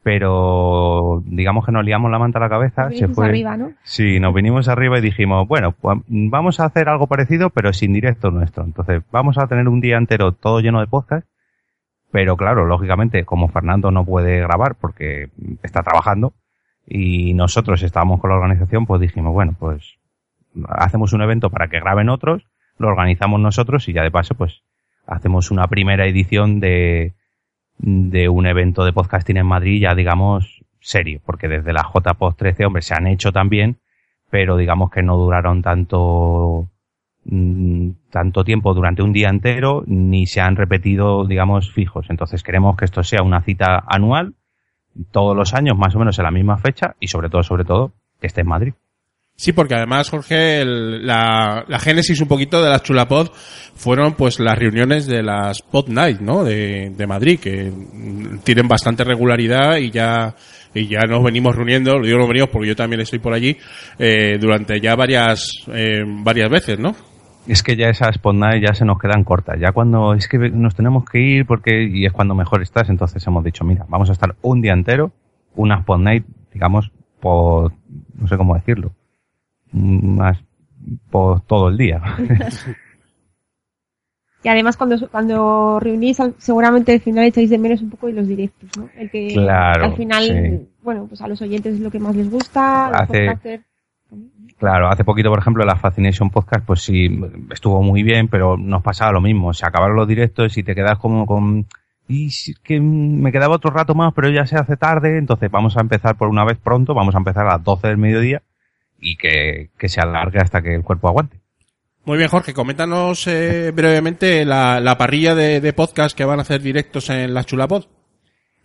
pero 0.05 1.23
digamos 1.25 1.65
que 1.65 1.71
nos 1.71 1.83
liamos 1.83 2.11
la 2.11 2.19
manta 2.19 2.37
a 2.37 2.43
la 2.43 2.47
cabeza. 2.47 2.83
Se 2.83 2.89
Vinisteis 2.89 3.15
fue. 3.15 3.25
arriba, 3.25 3.57
¿no? 3.57 3.71
Sí, 3.81 4.19
nos 4.19 4.35
vinimos 4.35 4.67
arriba 4.67 4.99
y 4.99 5.01
dijimos, 5.01 5.47
bueno, 5.47 5.71
pues 5.71 5.97
vamos 6.07 6.59
a 6.59 6.65
hacer 6.65 6.89
algo 6.89 7.07
parecido, 7.07 7.49
pero 7.49 7.73
sin 7.73 7.91
directo 7.91 8.29
nuestro. 8.29 8.63
Entonces, 8.63 9.01
vamos 9.11 9.39
a 9.39 9.47
tener 9.47 9.67
un 9.67 9.81
día 9.81 9.97
entero 9.97 10.31
todo 10.31 10.59
lleno 10.59 10.79
de 10.79 10.85
podcast. 10.85 11.27
Pero 12.11 12.37
claro, 12.37 12.65
lógicamente, 12.65 13.25
como 13.25 13.47
Fernando 13.47 13.89
no 13.89 14.05
puede 14.05 14.41
grabar 14.41 14.75
porque 14.75 15.29
está 15.63 15.81
trabajando 15.81 16.33
y 16.85 17.33
nosotros 17.33 17.81
estábamos 17.81 18.21
con 18.21 18.29
la 18.29 18.35
organización, 18.35 18.85
pues 18.85 19.01
dijimos, 19.01 19.33
bueno, 19.33 19.55
pues 19.57 19.95
hacemos 20.69 21.13
un 21.13 21.23
evento 21.23 21.49
para 21.49 21.67
que 21.67 21.79
graben 21.79 22.09
otros, 22.09 22.45
lo 22.77 22.89
organizamos 22.89 23.39
nosotros 23.39 23.89
y 23.89 23.93
ya 23.93 24.03
de 24.03 24.11
paso, 24.11 24.35
pues 24.35 24.61
hacemos 25.07 25.49
una 25.49 25.65
primera 25.65 26.05
edición 26.05 26.59
de, 26.59 27.14
de 27.77 28.29
un 28.29 28.45
evento 28.45 28.85
de 28.85 28.93
podcasting 28.93 29.37
en 29.37 29.45
Madrid, 29.45 29.81
ya 29.81 29.95
digamos, 29.95 30.63
serio, 30.79 31.19
porque 31.25 31.47
desde 31.47 31.73
la 31.73 31.83
JPod 31.83 32.35
13, 32.35 32.65
hombre, 32.65 32.81
se 32.81 32.93
han 32.93 33.07
hecho 33.07 33.31
también, 33.31 33.79
pero 34.29 34.57
digamos 34.57 34.91
que 34.91 35.03
no 35.03 35.17
duraron 35.17 35.61
tanto 35.61 36.69
mm, 37.25 37.89
tanto 38.09 38.43
tiempo 38.43 38.73
durante 38.73 39.01
un 39.01 39.13
día 39.13 39.29
entero 39.29 39.83
ni 39.87 40.25
se 40.25 40.41
han 40.41 40.55
repetido 40.55 41.25
digamos 41.25 41.71
fijos. 41.71 42.07
Entonces 42.09 42.43
queremos 42.43 42.77
que 42.77 42.85
esto 42.85 43.03
sea 43.03 43.23
una 43.23 43.41
cita 43.41 43.83
anual 43.87 44.33
todos 45.11 45.35
los 45.35 45.53
años 45.53 45.77
más 45.77 45.95
o 45.95 45.99
menos 45.99 46.17
en 46.19 46.23
la 46.23 46.31
misma 46.31 46.57
fecha 46.57 46.95
y 46.99 47.07
sobre 47.07 47.29
todo 47.29 47.43
sobre 47.43 47.65
todo 47.65 47.91
que 48.19 48.27
esté 48.27 48.41
en 48.41 48.47
Madrid 48.47 48.73
Sí, 49.37 49.51
porque 49.51 49.75
además, 49.75 50.09
Jorge, 50.09 50.61
el- 50.61 51.05
la, 51.05 51.65
la 51.67 51.79
génesis 51.79 52.21
un 52.21 52.27
poquito 52.27 52.63
de 52.63 52.69
las 52.69 52.83
Chulapod 52.83 53.29
fueron 53.75 54.13
pues 54.13 54.39
las 54.39 54.57
reuniones 54.57 55.07
de 55.07 55.21
las 55.23 55.61
Pod 55.61 55.89
Night, 55.89 56.21
¿no? 56.21 56.43
De, 56.45 56.89
Madrid, 57.05 57.39
que 57.39 57.71
tienen 58.45 58.67
bastante 58.69 59.03
regularidad 59.03 59.75
y 59.77 59.91
ya, 59.91 60.33
y 60.73 60.87
ya 60.87 61.01
nos 61.01 61.21
venimos 61.21 61.53
reuniendo, 61.53 61.99
lo 61.99 62.05
digo 62.05 62.17
nos 62.19 62.29
venimos 62.29 62.49
porque 62.49 62.69
yo 62.69 62.75
también 62.77 63.01
estoy 63.01 63.19
por 63.19 63.33
allí, 63.33 63.57
eh, 63.99 64.37
durante 64.39 64.79
ya 64.79 64.95
varias, 64.95 65.49
eh, 65.67 66.03
varias 66.23 66.49
veces, 66.49 66.79
¿no? 66.79 66.95
es 67.47 67.61
que 67.61 67.75
ya 67.75 67.89
esas 67.89 68.17
podnight 68.17 68.63
ya 68.65 68.73
se 68.73 68.85
nos 68.85 68.97
quedan 68.97 69.23
cortas 69.23 69.59
ya 69.59 69.71
cuando 69.71 70.15
es 70.15 70.27
que 70.27 70.39
nos 70.49 70.73
tenemos 70.73 71.05
que 71.05 71.19
ir 71.19 71.45
porque 71.45 71.83
y 71.83 72.03
es 72.03 72.11
cuando 72.11 72.33
mejor 72.33 72.63
estás 72.63 72.89
entonces 72.89 73.23
hemos 73.27 73.43
dicho 73.43 73.63
mira 73.63 73.85
vamos 73.87 74.09
a 74.09 74.13
estar 74.13 74.35
un 74.41 74.61
día 74.63 74.73
entero 74.73 75.11
unas 75.53 75.85
podnight 75.85 76.25
digamos 76.51 76.89
por 77.19 77.71
no 78.15 78.27
sé 78.27 78.35
cómo 78.35 78.55
decirlo 78.55 78.93
más 79.75 80.37
por 81.09 81.41
todo 81.41 81.69
el 81.69 81.77
día 81.77 82.01
Y 84.45 84.47
además 84.47 84.77
cuando, 84.77 84.95
cuando 85.09 85.79
reunís, 85.79 86.19
seguramente 86.37 86.93
al 86.93 87.01
final 87.01 87.25
echáis 87.25 87.49
de 87.49 87.57
menos 87.57 87.81
un 87.81 87.89
poco 87.89 88.05
de 88.05 88.13
los 88.13 88.27
directos, 88.27 88.69
¿no? 88.77 88.87
El 88.95 89.09
que 89.09 89.29
Claro, 89.33 89.85
al 89.85 89.95
final, 89.95 90.23
sí. 90.23 90.69
bueno, 90.83 91.07
pues 91.07 91.19
a 91.23 91.27
los 91.27 91.41
oyentes 91.41 91.73
es 91.73 91.79
lo 91.79 91.89
que 91.89 91.97
más 91.97 92.15
les 92.15 92.29
gusta, 92.29 92.89
Hace-. 92.89 93.63
Claro, 94.59 94.87
hace 94.87 95.03
poquito, 95.03 95.29
por 95.29 95.39
ejemplo, 95.39 95.65
la 95.65 95.77
Fascination 95.77 96.29
Podcast, 96.29 96.63
pues 96.63 96.83
sí, 96.83 97.09
estuvo 97.49 97.81
muy 97.81 98.03
bien, 98.03 98.27
pero 98.27 98.55
nos 98.55 98.83
pasaba 98.83 99.13
lo 99.13 99.19
mismo. 99.19 99.51
Se 99.51 99.65
acabaron 99.65 99.95
los 99.95 100.07
directos 100.07 100.55
y 100.59 100.63
te 100.63 100.75
quedas 100.75 100.99
como 100.99 101.25
con... 101.25 101.65
Y 102.07 102.29
que 102.63 102.79
me 102.79 103.31
quedaba 103.31 103.55
otro 103.55 103.71
rato 103.71 103.95
más, 103.95 104.13
pero 104.13 104.29
ya 104.29 104.45
se 104.45 104.57
hace 104.57 104.77
tarde, 104.77 105.17
entonces 105.17 105.49
vamos 105.49 105.75
a 105.75 105.81
empezar 105.81 106.17
por 106.17 106.27
una 106.27 106.45
vez 106.45 106.59
pronto, 106.59 106.93
vamos 106.93 107.15
a 107.15 107.17
empezar 107.17 107.47
a 107.47 107.53
las 107.53 107.63
12 107.63 107.87
del 107.87 107.97
mediodía 107.97 108.43
y 108.99 109.17
que, 109.17 109.69
que 109.77 109.89
se 109.89 110.01
alargue 110.01 110.39
hasta 110.39 110.61
que 110.61 110.73
el 110.73 110.83
cuerpo 110.83 111.07
aguante. 111.07 111.39
Muy 112.05 112.17
bien, 112.17 112.29
Jorge, 112.29 112.53
coméntanos 112.53 113.25
eh, 113.27 113.71
brevemente 113.73 114.45
la, 114.45 114.79
la 114.79 114.97
parrilla 114.97 115.33
de, 115.33 115.59
de 115.59 115.73
podcast 115.73 116.15
que 116.15 116.25
van 116.25 116.39
a 116.39 116.43
hacer 116.43 116.61
directos 116.61 117.09
en 117.09 117.33
las 117.33 117.47
Chulapod. 117.47 117.85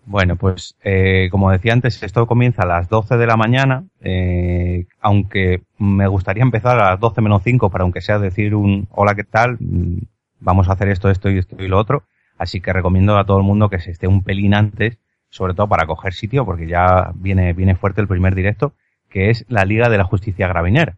Bueno, 0.04 0.36
pues 0.36 0.76
eh, 0.82 1.28
como 1.30 1.50
decía 1.50 1.72
antes, 1.72 2.02
esto 2.02 2.26
comienza 2.26 2.62
a 2.62 2.66
las 2.66 2.88
12 2.88 3.16
de 3.16 3.26
la 3.26 3.36
mañana, 3.36 3.84
eh, 4.00 4.86
aunque 5.00 5.62
me 5.78 6.06
gustaría 6.06 6.42
empezar 6.42 6.78
a 6.78 6.90
las 6.90 7.00
12 7.00 7.20
menos 7.20 7.42
5 7.44 7.70
para 7.70 7.82
aunque 7.84 8.00
sea 8.00 8.18
decir 8.18 8.54
un 8.54 8.88
hola, 8.90 9.14
¿qué 9.14 9.24
tal? 9.24 9.56
Mm, 9.60 9.98
Vamos 10.40 10.68
a 10.68 10.72
hacer 10.72 10.88
esto, 10.88 11.10
esto 11.10 11.30
y 11.30 11.38
esto 11.38 11.56
y 11.62 11.68
lo 11.68 11.78
otro. 11.78 12.04
Así 12.38 12.60
que 12.60 12.72
recomiendo 12.72 13.16
a 13.18 13.24
todo 13.24 13.36
el 13.36 13.44
mundo 13.44 13.68
que 13.68 13.78
se 13.78 13.90
esté 13.90 14.08
un 14.08 14.22
pelín 14.22 14.54
antes, 14.54 14.98
sobre 15.28 15.54
todo 15.54 15.68
para 15.68 15.86
coger 15.86 16.14
sitio, 16.14 16.44
porque 16.46 16.66
ya 16.66 17.12
viene, 17.14 17.52
viene 17.52 17.76
fuerte 17.76 18.00
el 18.00 18.08
primer 18.08 18.34
directo, 18.34 18.72
que 19.10 19.30
es 19.30 19.44
la 19.48 19.64
Liga 19.64 19.88
de 19.88 19.98
la 19.98 20.04
Justicia 20.04 20.48
Gravinera. 20.48 20.96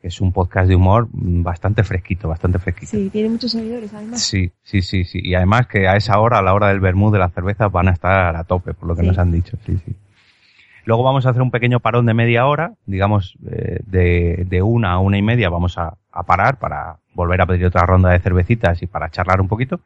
que 0.00 0.08
Es 0.08 0.20
un 0.20 0.32
podcast 0.32 0.68
de 0.68 0.76
humor 0.76 1.08
bastante 1.12 1.82
fresquito, 1.82 2.28
bastante 2.28 2.58
fresquito. 2.58 2.90
Sí, 2.90 3.10
tiene 3.10 3.28
muchos 3.30 3.52
seguidores 3.52 3.92
además. 3.92 4.20
Sí, 4.22 4.52
sí, 4.62 4.82
sí, 4.82 5.04
sí. 5.04 5.18
Y 5.22 5.34
además 5.34 5.66
que 5.66 5.88
a 5.88 5.96
esa 5.96 6.18
hora, 6.20 6.38
a 6.38 6.42
la 6.42 6.54
hora 6.54 6.68
del 6.68 6.80
vermú 6.80 7.10
de 7.10 7.18
la 7.18 7.28
cerveza, 7.30 7.68
van 7.68 7.88
a 7.88 7.92
estar 7.92 8.36
a 8.36 8.44
tope, 8.44 8.74
por 8.74 8.88
lo 8.88 8.94
que 8.94 9.02
Sí. 9.02 9.08
nos 9.08 9.18
han 9.18 9.32
dicho. 9.32 9.56
Sí, 9.66 9.78
sí. 9.84 9.94
Luego 10.86 11.02
vamos 11.02 11.24
a 11.24 11.30
hacer 11.30 11.40
un 11.40 11.50
pequeño 11.50 11.80
parón 11.80 12.04
de 12.04 12.12
media 12.12 12.44
hora, 12.46 12.74
digamos, 12.84 13.38
eh, 13.50 13.80
de, 13.86 14.44
de 14.46 14.60
una 14.62 14.92
a 14.92 14.98
una 14.98 15.16
y 15.16 15.22
media 15.22 15.48
vamos 15.48 15.78
a, 15.78 15.96
a 16.12 16.22
parar 16.24 16.58
para 16.58 16.98
volver 17.14 17.40
a 17.40 17.46
pedir 17.46 17.64
otra 17.64 17.86
ronda 17.86 18.10
de 18.10 18.18
cervecitas 18.18 18.82
y 18.82 18.86
para 18.86 19.08
charlar 19.10 19.40
un 19.40 19.48
poquito. 19.48 19.80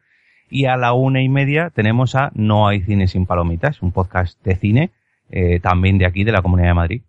Y 0.49 0.65
a 0.65 0.75
la 0.75 0.91
una 0.93 1.21
y 1.21 1.29
media 1.29 1.69
tenemos 1.69 2.15
a 2.15 2.31
No 2.33 2.67
hay 2.67 2.81
cine 2.81 3.07
sin 3.07 3.25
palomitas, 3.25 3.81
un 3.81 3.93
podcast 3.93 4.43
de 4.43 4.55
cine, 4.57 4.91
eh, 5.29 5.59
también 5.61 5.97
de 5.99 6.05
aquí, 6.07 6.25
de 6.25 6.33
la 6.33 6.41
Comunidad 6.41 6.69
de 6.69 6.73
Madrid. 6.73 7.01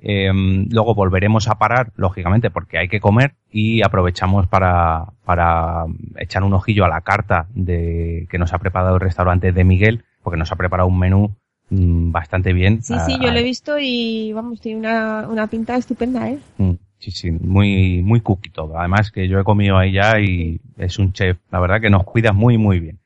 Em, 0.00 0.68
luego 0.70 0.94
volveremos 0.94 1.48
a 1.48 1.54
parar, 1.54 1.92
lógicamente, 1.96 2.50
porque 2.50 2.78
hay 2.78 2.88
que 2.88 3.00
comer 3.00 3.34
y 3.50 3.82
aprovechamos 3.82 4.46
para, 4.46 5.06
para 5.24 5.86
echar 6.16 6.42
un 6.42 6.52
ojillo 6.52 6.84
a 6.84 6.88
la 6.88 7.00
carta 7.00 7.46
de, 7.54 8.26
que 8.30 8.38
nos 8.38 8.52
ha 8.52 8.58
preparado 8.58 8.94
el 8.94 9.00
restaurante 9.00 9.52
de 9.52 9.64
Miguel, 9.64 10.04
porque 10.22 10.38
nos 10.38 10.52
ha 10.52 10.56
preparado 10.56 10.88
un 10.88 10.98
menú 10.98 11.34
mm, 11.70 12.12
bastante 12.12 12.52
bien. 12.52 12.82
Sí, 12.82 12.94
sí, 13.06 13.18
yo 13.20 13.30
lo 13.30 13.38
he 13.38 13.42
visto 13.42 13.76
y 13.78 14.32
vamos, 14.32 14.60
tiene 14.60 14.80
una, 14.80 15.26
una 15.28 15.46
pinta 15.46 15.76
estupenda, 15.76 16.28
¿eh? 16.28 16.38
Mm, 16.58 16.74
Sí, 17.04 17.10
sí, 17.10 17.30
muy, 17.30 18.02
muy 18.02 18.22
cookie 18.22 18.48
todo. 18.48 18.78
Además 18.78 19.10
que 19.10 19.28
yo 19.28 19.38
he 19.38 19.44
comido 19.44 19.76
ahí 19.76 19.92
ya 19.92 20.18
y 20.20 20.58
es 20.78 20.98
un 20.98 21.12
chef, 21.12 21.36
la 21.50 21.60
verdad 21.60 21.78
que 21.78 21.90
nos 21.90 22.04
cuida 22.04 22.32
muy, 22.32 22.56
muy 22.56 22.80
bien. 22.80 22.98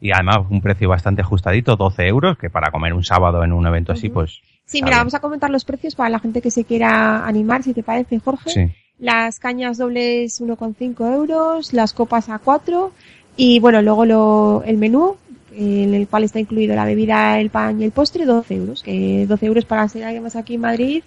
Y 0.00 0.10
además 0.10 0.38
un 0.50 0.60
precio 0.60 0.88
bastante 0.88 1.22
ajustadito, 1.22 1.76
12 1.76 2.08
euros, 2.08 2.38
que 2.38 2.50
para 2.50 2.72
comer 2.72 2.92
un 2.92 3.04
sábado 3.04 3.44
en 3.44 3.52
un 3.52 3.64
evento 3.68 3.92
así, 3.92 4.08
pues... 4.08 4.40
Sí, 4.70 4.82
mira, 4.84 4.98
vamos 4.98 5.14
a 5.14 5.18
comentar 5.18 5.50
los 5.50 5.64
precios 5.64 5.96
para 5.96 6.10
la 6.10 6.20
gente 6.20 6.40
que 6.40 6.52
se 6.52 6.64
quiera 6.64 7.26
animar, 7.26 7.64
si 7.64 7.74
te 7.74 7.82
parece, 7.82 8.20
Jorge. 8.20 8.50
Sí. 8.50 8.68
Las 9.00 9.40
cañas 9.40 9.78
dobles 9.78 10.40
1,5 10.40 11.12
euros, 11.12 11.72
las 11.72 11.92
copas 11.92 12.28
a 12.28 12.38
4 12.38 12.92
y 13.36 13.58
bueno, 13.58 13.82
luego 13.82 14.04
lo, 14.04 14.62
el 14.64 14.78
menú, 14.78 15.16
en 15.52 15.92
el 15.92 16.06
cual 16.06 16.22
está 16.22 16.38
incluido 16.38 16.76
la 16.76 16.84
bebida, 16.84 17.40
el 17.40 17.50
pan 17.50 17.80
y 17.80 17.84
el 17.84 17.90
postre, 17.90 18.24
12 18.24 18.54
euros. 18.54 18.84
Que 18.84 19.26
12 19.26 19.46
euros 19.46 19.64
para 19.64 19.88
ser 19.88 20.04
alguien 20.04 20.22
más 20.22 20.36
aquí 20.36 20.54
en 20.54 20.60
Madrid 20.60 21.02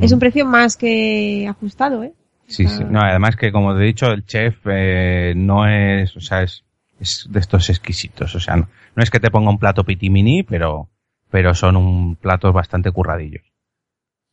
es 0.00 0.10
un 0.10 0.18
precio 0.18 0.44
más 0.44 0.76
que 0.76 1.46
ajustado, 1.48 2.02
¿eh? 2.02 2.12
Sí, 2.48 2.66
sí. 2.66 2.82
No, 2.90 3.00
además 3.00 3.36
que 3.36 3.52
como 3.52 3.76
te 3.76 3.82
he 3.84 3.86
dicho, 3.86 4.06
el 4.06 4.26
chef 4.26 4.56
eh, 4.64 5.34
no 5.36 5.68
es, 5.68 6.16
o 6.16 6.20
sea, 6.20 6.42
es, 6.42 6.64
es 6.98 7.28
de 7.30 7.38
estos 7.38 7.70
exquisitos. 7.70 8.34
O 8.34 8.40
sea, 8.40 8.56
no, 8.56 8.68
no 8.96 9.04
es 9.04 9.10
que 9.10 9.20
te 9.20 9.30
ponga 9.30 9.50
un 9.50 9.58
plato 9.60 9.84
pitimini, 9.84 10.42
pero, 10.42 10.88
pero 11.34 11.52
son 11.52 11.76
un 11.76 12.14
platos 12.14 12.54
bastante 12.54 12.92
curradillos. 12.92 13.42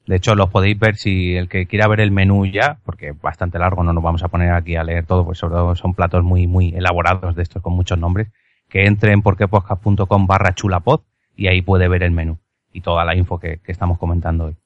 De 0.05 0.17
hecho, 0.17 0.35
los 0.35 0.51
podéis 0.51 0.77
ver 0.77 0.97
si 0.97 1.35
el 1.35 1.49
que 1.49 1.65
quiera 1.65 1.87
ver 1.87 1.99
el 1.99 2.11
menú 2.11 2.45
ya, 2.45 2.77
porque 2.85 3.11
bastante 3.11 3.57
largo, 3.57 3.81
no 3.83 3.91
nos 3.91 4.03
vamos 4.03 4.21
a 4.21 4.27
poner 4.27 4.53
aquí 4.53 4.75
a 4.75 4.83
leer 4.83 5.07
todo, 5.07 5.25
pues 5.25 5.39
sobre 5.39 5.55
todo 5.55 5.75
son 5.75 5.95
platos 5.95 6.23
muy, 6.23 6.45
muy 6.45 6.75
elaborados 6.75 7.35
de 7.35 7.41
estos 7.41 7.63
con 7.63 7.73
muchos 7.73 7.97
nombres, 7.97 8.27
que 8.69 8.85
entre 8.85 9.13
en 9.13 9.23
porquepodcast.com 9.23 10.27
barra 10.27 10.53
chulapod 10.53 11.01
y 11.35 11.47
ahí 11.47 11.63
puede 11.63 11.87
ver 11.87 12.03
el 12.03 12.11
menú 12.11 12.37
y 12.71 12.81
toda 12.81 13.03
la 13.03 13.15
info 13.15 13.39
que, 13.39 13.57
que 13.65 13.71
estamos 13.71 13.97
comentando 13.97 14.45
hoy. 14.45 14.57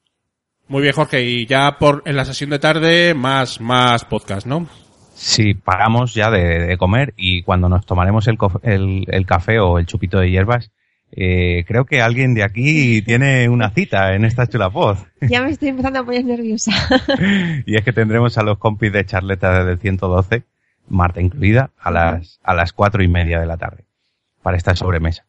Muy 0.68 0.82
bien, 0.82 0.94
Jorge. 0.94 1.24
Y 1.24 1.46
ya 1.46 1.78
por 1.80 2.04
en 2.04 2.18
la 2.18 2.26
sesión 2.26 2.50
de 2.50 2.60
tarde, 2.60 3.14
más, 3.14 3.62
más 3.62 4.04
podcast, 4.04 4.46
¿no? 4.46 4.68
Sí, 5.14 5.54
paramos 5.54 6.14
ya 6.14 6.30
de, 6.30 6.66
de 6.66 6.78
comer 6.78 7.14
y 7.16 7.44
cuando 7.44 7.70
nos 7.70 7.86
tomaremos 7.86 8.28
el, 8.28 8.38
el, 8.64 9.06
el 9.08 9.26
café 9.26 9.62
o 9.62 9.80
el 9.80 9.86
chupito 9.86 10.20
de 10.20 10.32
hierbas, 10.32 10.74
eh, 11.18 11.64
creo 11.66 11.86
que 11.86 12.02
alguien 12.02 12.34
de 12.34 12.44
aquí 12.44 13.02
tiene 13.02 13.48
una 13.48 13.70
cita 13.70 14.16
en 14.16 14.26
esta 14.26 14.48
chulapod. 14.48 14.98
Ya 15.22 15.42
me 15.42 15.50
estoy 15.50 15.70
empezando 15.70 16.00
a 16.00 16.04
poner 16.04 16.26
nerviosa. 16.26 16.72
y 17.66 17.78
es 17.78 17.84
que 17.84 17.94
tendremos 17.94 18.38
a 18.38 18.44
los 18.44 18.58
compis 18.58 18.92
de 18.92 19.06
charleta 19.06 19.64
del 19.64 19.80
112, 19.80 20.44
Marta 20.90 21.22
incluida, 21.22 21.72
a 21.80 21.90
las, 21.90 22.40
a 22.44 22.54
las 22.54 22.74
cuatro 22.74 23.02
y 23.02 23.08
media 23.08 23.40
de 23.40 23.46
la 23.46 23.58
tarde, 23.58 23.86
para 24.44 24.58
esta 24.58 24.76
sobremesa. 24.76 25.26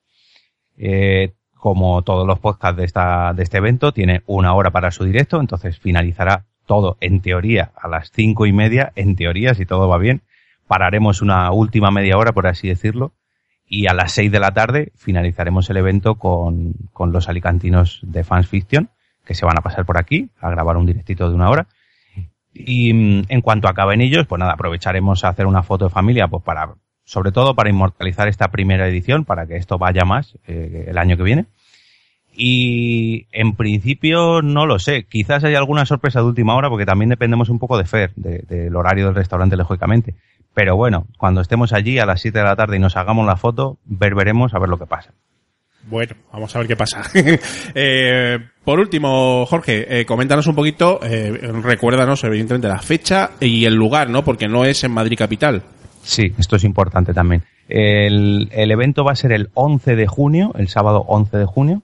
Eh, 0.77 1.35
como 1.55 2.03
todos 2.03 2.27
los 2.27 2.41
podcasts 2.41 2.77
de, 2.77 2.85
esta, 2.85 3.33
de 3.33 3.45
este 3.45 3.59
evento, 3.59 3.93
tiene 3.93 4.23
una 4.27 4.55
hora 4.55 4.73
para 4.73 4.91
su 4.91 5.05
directo, 5.05 5.41
entonces 5.41 5.79
finalizará 5.79 6.47
todo 6.67 6.99
en 7.01 7.21
teoría 7.21 7.71
a 7.81 7.89
las 7.89 8.11
cinco 8.13 8.45
y 8.47 8.53
media, 8.53 8.93
en 8.97 9.15
teoría, 9.15 9.55
si 9.55 9.65
todo 9.65 9.89
va 9.89 9.99
bien. 9.99 10.23
Pararemos 10.67 11.23
una 11.23 11.51
última 11.53 11.93
media 11.93 12.19
hora, 12.19 12.33
por 12.33 12.49
así 12.49 12.69
decirlo, 12.69 13.13
y 13.69 13.87
a 13.89 13.95
las 13.95 14.13
seis 14.13 14.31
de 14.31 14.41
la 14.41 14.53
tarde 14.53 14.93
finalizaremos 14.97 15.69
el 15.71 15.77
evento 15.79 16.15
con, 16.17 16.75
con 16.93 17.13
los 17.13 17.29
alicantinos 17.29 18.01
de 18.03 18.23
Fans 18.25 18.47
Fiction, 18.49 18.91
que 19.25 19.35
se 19.35 19.45
van 19.45 19.59
a 19.59 19.63
pasar 19.63 19.85
por 19.85 19.99
aquí 19.99 20.29
a 20.41 20.51
grabar 20.51 20.77
un 20.77 20.87
directito 20.87 21.29
de 21.29 21.35
una 21.35 21.51
hora. 21.51 21.67
Y 22.55 22.93
mm, 22.95 23.23
en 23.29 23.41
cuanto 23.43 23.69
acaben 23.69 24.01
ellos, 24.01 24.27
pues 24.27 24.39
nada, 24.39 24.53
aprovecharemos 24.53 25.25
a 25.25 25.29
hacer 25.29 25.47
una 25.47 25.63
foto 25.63 25.87
de 25.87 25.91
familia, 25.91 26.29
pues 26.29 26.43
para, 26.45 26.75
sobre 27.05 27.33
todo 27.33 27.55
para 27.55 27.69
inmortalizar 27.71 28.29
esta 28.29 28.49
primera 28.53 28.87
edición, 28.89 29.25
para 29.25 29.47
que 29.47 29.57
esto 29.57 29.79
vaya 29.79 30.05
más 30.05 30.39
eh, 30.47 30.87
el 30.89 30.97
año 30.99 31.17
que 31.17 31.23
viene. 31.25 31.47
Y 32.39 33.27
en 33.33 33.55
principio 33.57 34.43
no 34.43 34.67
lo 34.67 34.79
sé, 34.79 35.05
quizás 35.05 35.43
haya 35.45 35.57
alguna 35.59 35.87
sorpresa 35.87 36.21
de 36.21 36.27
última 36.27 36.55
hora, 36.55 36.69
porque 36.69 36.85
también 36.85 37.09
dependemos 37.09 37.49
un 37.49 37.59
poco 37.59 37.79
de 37.79 37.85
Fer, 37.87 38.13
de- 38.15 38.41
del 38.49 38.77
horario 38.77 39.07
del 39.07 39.15
restaurante, 39.15 39.57
lógicamente. 39.57 40.15
Pero 40.57 40.75
bueno, 40.75 41.07
cuando 41.19 41.43
estemos 41.43 41.75
allí 41.75 41.99
a 41.99 42.07
las 42.07 42.23
7 42.23 42.39
de 42.39 42.43
la 42.43 42.57
tarde 42.57 42.77
y 42.77 42.81
nos 42.81 42.97
hagamos 42.97 43.27
la 43.27 43.37
foto, 43.37 43.77
ver 43.85 44.15
veremos 44.15 44.55
a 44.55 44.59
ver 44.59 44.71
lo 44.71 44.79
que 44.79 44.87
pasa. 44.87 45.13
Bueno, 45.83 46.15
vamos 46.33 46.57
a 46.57 46.61
ver 46.61 46.67
qué 46.67 46.77
pasa. 46.77 47.03
Eh, 47.75 48.39
por 48.65 48.81
último, 48.81 49.45
Jorge, 49.45 50.01
eh, 50.01 50.07
coméntanos 50.07 50.47
un 50.47 50.55
poquito, 50.55 50.99
eh, 51.03 51.31
recuérdanos 51.63 52.25
evidentemente 52.25 52.69
la 52.69 52.79
fecha 52.79 53.33
y 53.39 53.67
el 53.67 53.75
lugar, 53.75 54.09
¿no? 54.09 54.25
Porque 54.25 54.49
no 54.49 54.65
es 54.65 54.83
en 54.83 54.93
Madrid 54.93 55.19
capital. 55.19 55.63
Sí, 56.03 56.33
esto 56.39 56.57
es 56.57 56.65
importante 56.65 57.13
también. 57.13 57.43
El, 57.69 58.49
el 58.51 58.71
evento 58.71 59.05
va 59.05 59.13
a 59.13 59.17
ser 59.17 59.33
el 59.33 59.51
11 59.53 59.95
de 59.95 60.07
junio, 60.07 60.55
el 60.57 60.69
sábado 60.69 61.05
11 61.07 61.37
de 61.37 61.45
junio, 61.45 61.83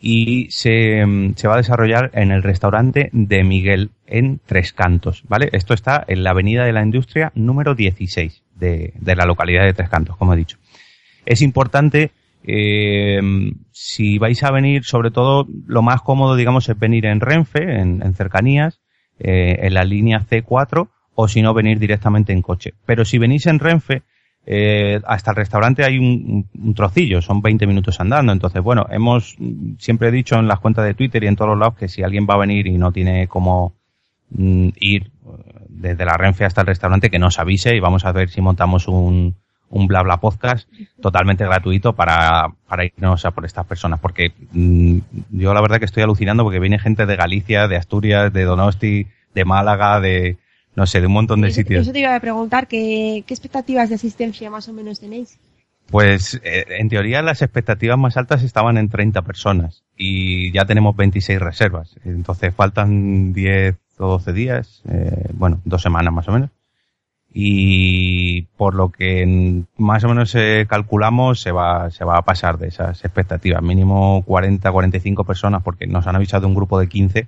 y 0.00 0.50
se, 0.50 1.04
mm, 1.04 1.34
se 1.36 1.46
va 1.46 1.54
a 1.54 1.58
desarrollar 1.58 2.10
en 2.14 2.30
el 2.30 2.42
restaurante 2.42 3.10
de 3.12 3.44
Miguel 3.44 3.90
en 4.06 4.40
Tres 4.46 4.72
Cantos, 4.72 5.22
¿vale? 5.28 5.50
Esto 5.52 5.74
está 5.74 6.04
en 6.08 6.24
la 6.24 6.30
Avenida 6.30 6.64
de 6.64 6.72
la 6.72 6.82
Industria 6.82 7.32
número 7.34 7.74
16 7.74 8.42
de, 8.56 8.94
de 8.98 9.16
la 9.16 9.26
localidad 9.26 9.64
de 9.64 9.74
Tres 9.74 9.90
Cantos, 9.90 10.16
como 10.16 10.34
he 10.34 10.38
dicho. 10.38 10.56
Es 11.26 11.42
importante, 11.42 12.12
eh, 12.44 13.20
si 13.70 14.18
vais 14.18 14.42
a 14.42 14.50
venir, 14.50 14.84
sobre 14.84 15.10
todo, 15.10 15.46
lo 15.66 15.82
más 15.82 16.00
cómodo, 16.02 16.36
digamos, 16.36 16.68
es 16.68 16.78
venir 16.78 17.06
en 17.06 17.20
Renfe, 17.20 17.80
en, 17.80 18.14
cercanías, 18.14 18.80
eh, 19.18 19.58
en 19.60 19.74
la 19.74 19.84
línea 19.84 20.20
C4, 20.20 20.88
o 21.14 21.28
si 21.28 21.42
no, 21.42 21.52
venir 21.52 21.78
directamente 21.78 22.32
en 22.32 22.42
coche. 22.42 22.72
Pero 22.86 23.04
si 23.04 23.18
venís 23.18 23.46
en 23.46 23.58
Renfe, 23.58 24.02
eh, 24.52 25.00
hasta 25.06 25.30
el 25.30 25.36
restaurante 25.36 25.84
hay 25.84 25.96
un, 25.96 26.74
trocillo, 26.74 27.22
son 27.22 27.40
20 27.40 27.68
minutos 27.68 28.00
andando. 28.00 28.32
Entonces, 28.32 28.60
bueno, 28.60 28.84
hemos 28.90 29.36
mm, 29.38 29.74
siempre 29.78 30.10
dicho 30.10 30.34
en 30.34 30.48
las 30.48 30.58
cuentas 30.58 30.84
de 30.86 30.94
Twitter 30.94 31.22
y 31.22 31.28
en 31.28 31.36
todos 31.36 31.50
los 31.50 31.58
lados 31.60 31.76
que 31.76 31.86
si 31.86 32.02
alguien 32.02 32.26
va 32.28 32.34
a 32.34 32.38
venir 32.38 32.66
y 32.66 32.76
no 32.76 32.90
tiene 32.90 33.28
cómo 33.28 33.74
mm, 34.30 34.70
ir 34.80 35.04
eh, 35.04 35.10
desde 35.68 36.04
la 36.04 36.14
Renfe 36.14 36.44
hasta 36.44 36.62
el 36.62 36.66
restaurante, 36.66 37.10
que 37.10 37.20
nos 37.20 37.38
avise 37.38 37.76
y 37.76 37.78
vamos 37.78 38.04
a 38.04 38.10
ver 38.10 38.28
si 38.28 38.40
montamos 38.40 38.88
un, 38.88 39.36
un 39.68 39.86
bla 39.86 40.02
bla 40.02 40.16
podcast 40.16 40.68
totalmente 41.00 41.44
gratuito 41.44 41.92
para, 41.92 42.48
para 42.66 42.84
irnos 42.84 43.24
a 43.24 43.30
por 43.30 43.44
estas 43.46 43.66
personas. 43.66 44.00
Porque 44.00 44.32
mm, 44.50 44.98
yo 45.30 45.54
la 45.54 45.60
verdad 45.60 45.78
que 45.78 45.84
estoy 45.84 46.02
alucinando 46.02 46.42
porque 46.42 46.58
viene 46.58 46.80
gente 46.80 47.06
de 47.06 47.14
Galicia, 47.14 47.68
de 47.68 47.76
Asturias, 47.76 48.32
de 48.32 48.42
Donosti, 48.42 49.06
de 49.32 49.44
Málaga, 49.44 50.00
de 50.00 50.38
no 50.80 50.86
sé, 50.86 50.98
de 51.02 51.08
un 51.08 51.12
montón 51.12 51.42
de 51.42 51.48
Eso- 51.48 51.56
sitios. 51.56 51.82
Eso 51.82 51.92
te 51.92 51.98
iba 52.00 52.14
a 52.14 52.20
preguntar, 52.20 52.66
¿qué, 52.66 53.22
qué 53.26 53.34
expectativas 53.34 53.90
de 53.90 53.96
asistencia 53.96 54.48
más 54.48 54.66
o 54.66 54.72
menos 54.72 54.98
tenéis? 54.98 55.38
Pues 55.90 56.40
eh, 56.42 56.64
en 56.78 56.88
teoría 56.88 57.20
las 57.20 57.42
expectativas 57.42 57.98
más 57.98 58.16
altas 58.16 58.42
estaban 58.42 58.78
en 58.78 58.88
30 58.88 59.20
personas 59.20 59.82
y 59.94 60.50
ya 60.52 60.64
tenemos 60.64 60.96
26 60.96 61.38
reservas. 61.38 61.96
Entonces 62.06 62.54
faltan 62.54 63.34
10 63.34 63.76
o 63.98 64.06
12 64.06 64.32
días, 64.32 64.80
eh, 64.90 65.26
bueno, 65.34 65.60
dos 65.66 65.82
semanas 65.82 66.14
más 66.14 66.26
o 66.28 66.32
menos. 66.32 66.48
Y 67.30 68.42
por 68.56 68.74
lo 68.74 68.88
que 68.88 69.62
más 69.76 70.02
o 70.04 70.08
menos 70.08 70.34
eh, 70.34 70.64
calculamos 70.66 71.42
se 71.42 71.52
va, 71.52 71.90
se 71.90 72.04
va 72.06 72.16
a 72.16 72.22
pasar 72.22 72.56
de 72.56 72.68
esas 72.68 73.04
expectativas. 73.04 73.62
Mínimo 73.62 74.22
40, 74.24 74.72
45 74.72 75.24
personas 75.24 75.62
porque 75.62 75.86
nos 75.86 76.06
han 76.06 76.16
avisado 76.16 76.48
un 76.48 76.54
grupo 76.54 76.80
de 76.80 76.88
15 76.88 77.26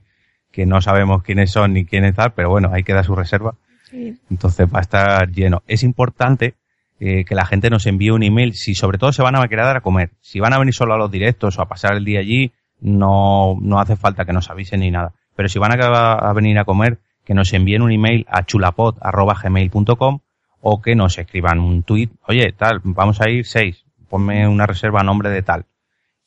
que 0.53 0.67
no 0.67 0.81
sabemos 0.81 1.23
quiénes 1.23 1.51
son 1.51 1.73
ni 1.73 1.85
quiénes 1.85 2.15
tal, 2.15 2.33
pero 2.33 2.51
bueno, 2.51 2.71
ahí 2.73 2.85
queda 2.85 3.03
su 3.03 3.17
reserva. 3.17 3.55
Sí. 3.91 4.17
Entonces 4.31 4.69
va 4.73 4.79
a 4.79 4.83
estar 4.83 5.31
lleno. 5.31 5.63
Es 5.67 5.83
importante 5.83 6.55
eh, 7.01 7.25
que 7.25 7.35
la 7.35 7.47
gente 7.47 7.71
nos 7.71 7.87
envíe 7.87 8.11
un 8.11 8.23
email, 8.23 8.55
si 8.55 8.75
sobre 8.75 8.99
todo 8.99 9.13
se 9.13 9.23
van 9.23 9.35
a 9.35 9.49
quedar 9.49 9.77
a 9.77 9.81
comer. 9.81 10.11
Si 10.21 10.39
van 10.39 10.53
a 10.53 10.59
venir 10.59 10.75
solo 10.75 10.95
a 10.95 10.99
los 10.99 11.11
directos 11.11 11.59
o 11.59 11.63
a 11.63 11.69
pasar 11.69 11.95
el 11.95 12.05
día 12.05 12.21
allí, 12.21 12.53
no, 12.81 13.57
no 13.61 13.81
hace 13.81 13.97
falta 13.97 14.25
que 14.25 14.33
nos 14.33 14.51
avisen 14.51 14.81
ni 14.81 14.91
nada. 14.91 15.13
Pero 15.35 15.49
si 15.49 15.59
van 15.59 15.73
a, 15.73 16.13
a 16.13 16.33
venir 16.33 16.59
a 16.59 16.65
comer, 16.65 16.99
que 17.25 17.35
nos 17.35 17.53
envíen 17.53 17.83
un 17.83 17.93
email 17.93 18.27
a 18.29 18.45
chulapod.gmail.com 18.45 20.21
o 20.61 20.81
que 20.81 20.95
nos 20.95 21.19
escriban 21.19 21.59
un 21.59 21.83
tweet, 21.83 22.11
oye, 22.29 22.53
tal, 22.53 22.81
vamos 22.85 23.21
a 23.21 23.29
ir 23.29 23.47
seis, 23.47 23.85
ponme 24.09 24.47
una 24.47 24.67
reserva 24.67 25.01
a 25.01 25.05
nombre 25.05 25.31
de 25.31 25.43
tal. 25.43 25.67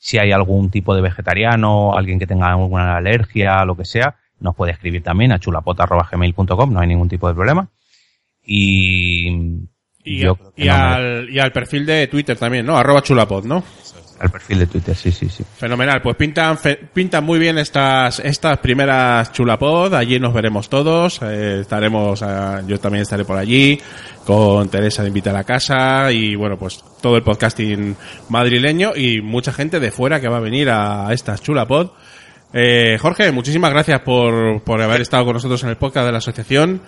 Si 0.06 0.20
hay 0.20 0.32
algún 0.32 0.70
tipo 0.70 0.94
de 0.94 1.02
vegetariano, 1.02 1.98
alguien 1.98 2.20
que 2.20 2.28
tenga 2.28 2.50
alguna 2.52 2.96
alergia, 2.96 3.66
lo 3.66 3.76
que 3.76 3.86
sea, 3.86 4.18
nos 4.40 4.54
puede 4.56 4.72
escribir 4.72 5.02
también 5.02 5.32
a 5.32 5.40
chulapod.gmail.com, 5.40 6.72
no 6.72 6.80
hay 6.80 6.88
ningún 6.88 7.10
tipo 7.10 7.28
de 7.28 7.34
problema. 7.34 7.68
Y, 8.46 9.30
Y, 10.04 10.20
yo 10.20 10.36
creo 10.36 10.54
que 10.54 10.64
y 10.64 10.68
no 10.68 10.74
me- 10.76 10.80
al, 10.80 11.30
y 11.32 11.40
al 11.40 11.52
perfil 11.52 11.88
de 11.88 12.06
Twitter 12.06 12.38
también, 12.38 12.68
¿no? 12.68 12.78
Arroba 12.78 13.02
chulapod, 13.02 13.46
¿no? 13.46 13.64
Al 14.18 14.30
perfil 14.30 14.60
de 14.60 14.68
Twitter, 14.68 14.96
sí, 14.96 15.12
sí, 15.12 15.28
sí. 15.28 15.44
Fenomenal, 15.58 16.02
pues 16.02 16.16
pintan, 16.16 16.58
fe- 16.58 16.80
pintan 16.94 17.24
muy 17.26 17.38
bien 17.38 17.58
estas, 17.58 18.20
estas 18.20 18.60
primeras 18.60 19.34
chulapod, 19.34 19.94
allí 19.94 20.20
nos 20.20 20.34
veremos 20.34 20.70
todos, 20.70 21.20
eh, 21.22 21.60
estaremos, 21.62 22.22
ah, 22.24 22.62
yo 22.66 22.80
también 22.80 23.02
estaré 23.02 23.26
por 23.26 23.38
allí, 23.38 23.78
con 24.26 24.70
Teresa 24.70 25.02
de 25.02 25.10
Invita 25.10 25.32
a 25.32 25.34
la 25.34 25.44
Casa, 25.44 26.12
y 26.14 26.34
bueno, 26.36 26.58
pues 26.58 26.82
todo 27.02 27.18
el 27.18 27.24
podcasting 27.24 27.96
madrileño, 28.30 28.96
y 28.96 29.20
mucha 29.22 29.52
gente 29.52 29.82
de 29.82 29.92
fuera 29.92 30.22
que 30.22 30.30
va 30.30 30.38
a 30.38 30.42
venir 30.42 30.70
a 30.70 31.12
estas 31.12 31.42
chulapod. 31.42 31.90
Eh, 32.54 32.98
Jorge, 33.02 33.34
muchísimas 33.34 33.72
gracias 33.72 34.00
por, 34.00 34.64
por 34.64 34.82
haber 34.82 35.02
estado 35.02 35.26
con 35.26 35.34
nosotros 35.34 35.62
en 35.64 35.70
el 35.70 35.76
podcast 35.76 36.06
de 36.06 36.12
la 36.14 36.20
asociación, 36.20 36.82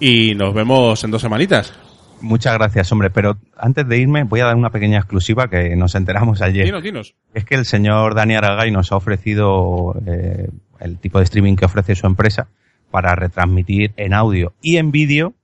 y 0.00 0.34
nos 0.34 0.54
vemos 0.54 1.04
en 1.04 1.10
dos 1.10 1.20
semanitas. 1.20 1.74
Muchas 2.20 2.54
gracias, 2.54 2.90
hombre, 2.92 3.10
pero 3.10 3.38
antes 3.56 3.86
de 3.88 3.98
irme 3.98 4.24
voy 4.24 4.40
a 4.40 4.46
dar 4.46 4.56
una 4.56 4.70
pequeña 4.70 4.98
exclusiva 4.98 5.48
que 5.48 5.74
nos 5.76 5.94
enteramos 5.94 6.42
ayer. 6.42 6.66
Dinos, 6.66 6.82
dinos. 6.82 7.14
Es 7.34 7.44
que 7.44 7.54
el 7.54 7.64
señor 7.64 8.14
Dani 8.14 8.34
Aragay 8.34 8.70
nos 8.70 8.92
ha 8.92 8.96
ofrecido 8.96 9.94
eh, 10.06 10.48
el 10.80 10.98
tipo 10.98 11.18
de 11.18 11.24
streaming 11.24 11.56
que 11.56 11.64
ofrece 11.64 11.94
su 11.94 12.06
empresa 12.06 12.48
para 12.90 13.14
retransmitir 13.14 13.92
en 13.96 14.14
audio 14.14 14.52
y 14.60 14.76
en 14.76 14.90
vídeo 14.90 15.34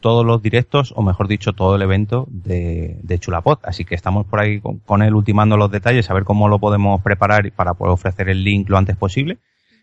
todos 0.00 0.24
los 0.24 0.42
directos, 0.42 0.92
o 0.94 1.02
mejor 1.02 1.26
dicho, 1.26 1.52
todo 1.52 1.74
el 1.76 1.82
evento 1.82 2.26
de, 2.28 2.98
de 3.02 3.18
Chulapod. 3.18 3.58
Así 3.64 3.84
que 3.84 3.94
estamos 3.94 4.26
por 4.26 4.40
ahí 4.40 4.60
con, 4.60 4.78
con 4.78 5.02
él 5.02 5.14
ultimando 5.14 5.56
los 5.56 5.70
detalles, 5.70 6.10
a 6.10 6.14
ver 6.14 6.24
cómo 6.24 6.48
lo 6.48 6.58
podemos 6.58 7.00
preparar 7.02 7.50
para 7.52 7.74
poder 7.74 7.92
ofrecer 7.92 8.28
el 8.28 8.44
link 8.44 8.68
lo 8.68 8.76
antes 8.76 8.96
posible. 8.96 9.38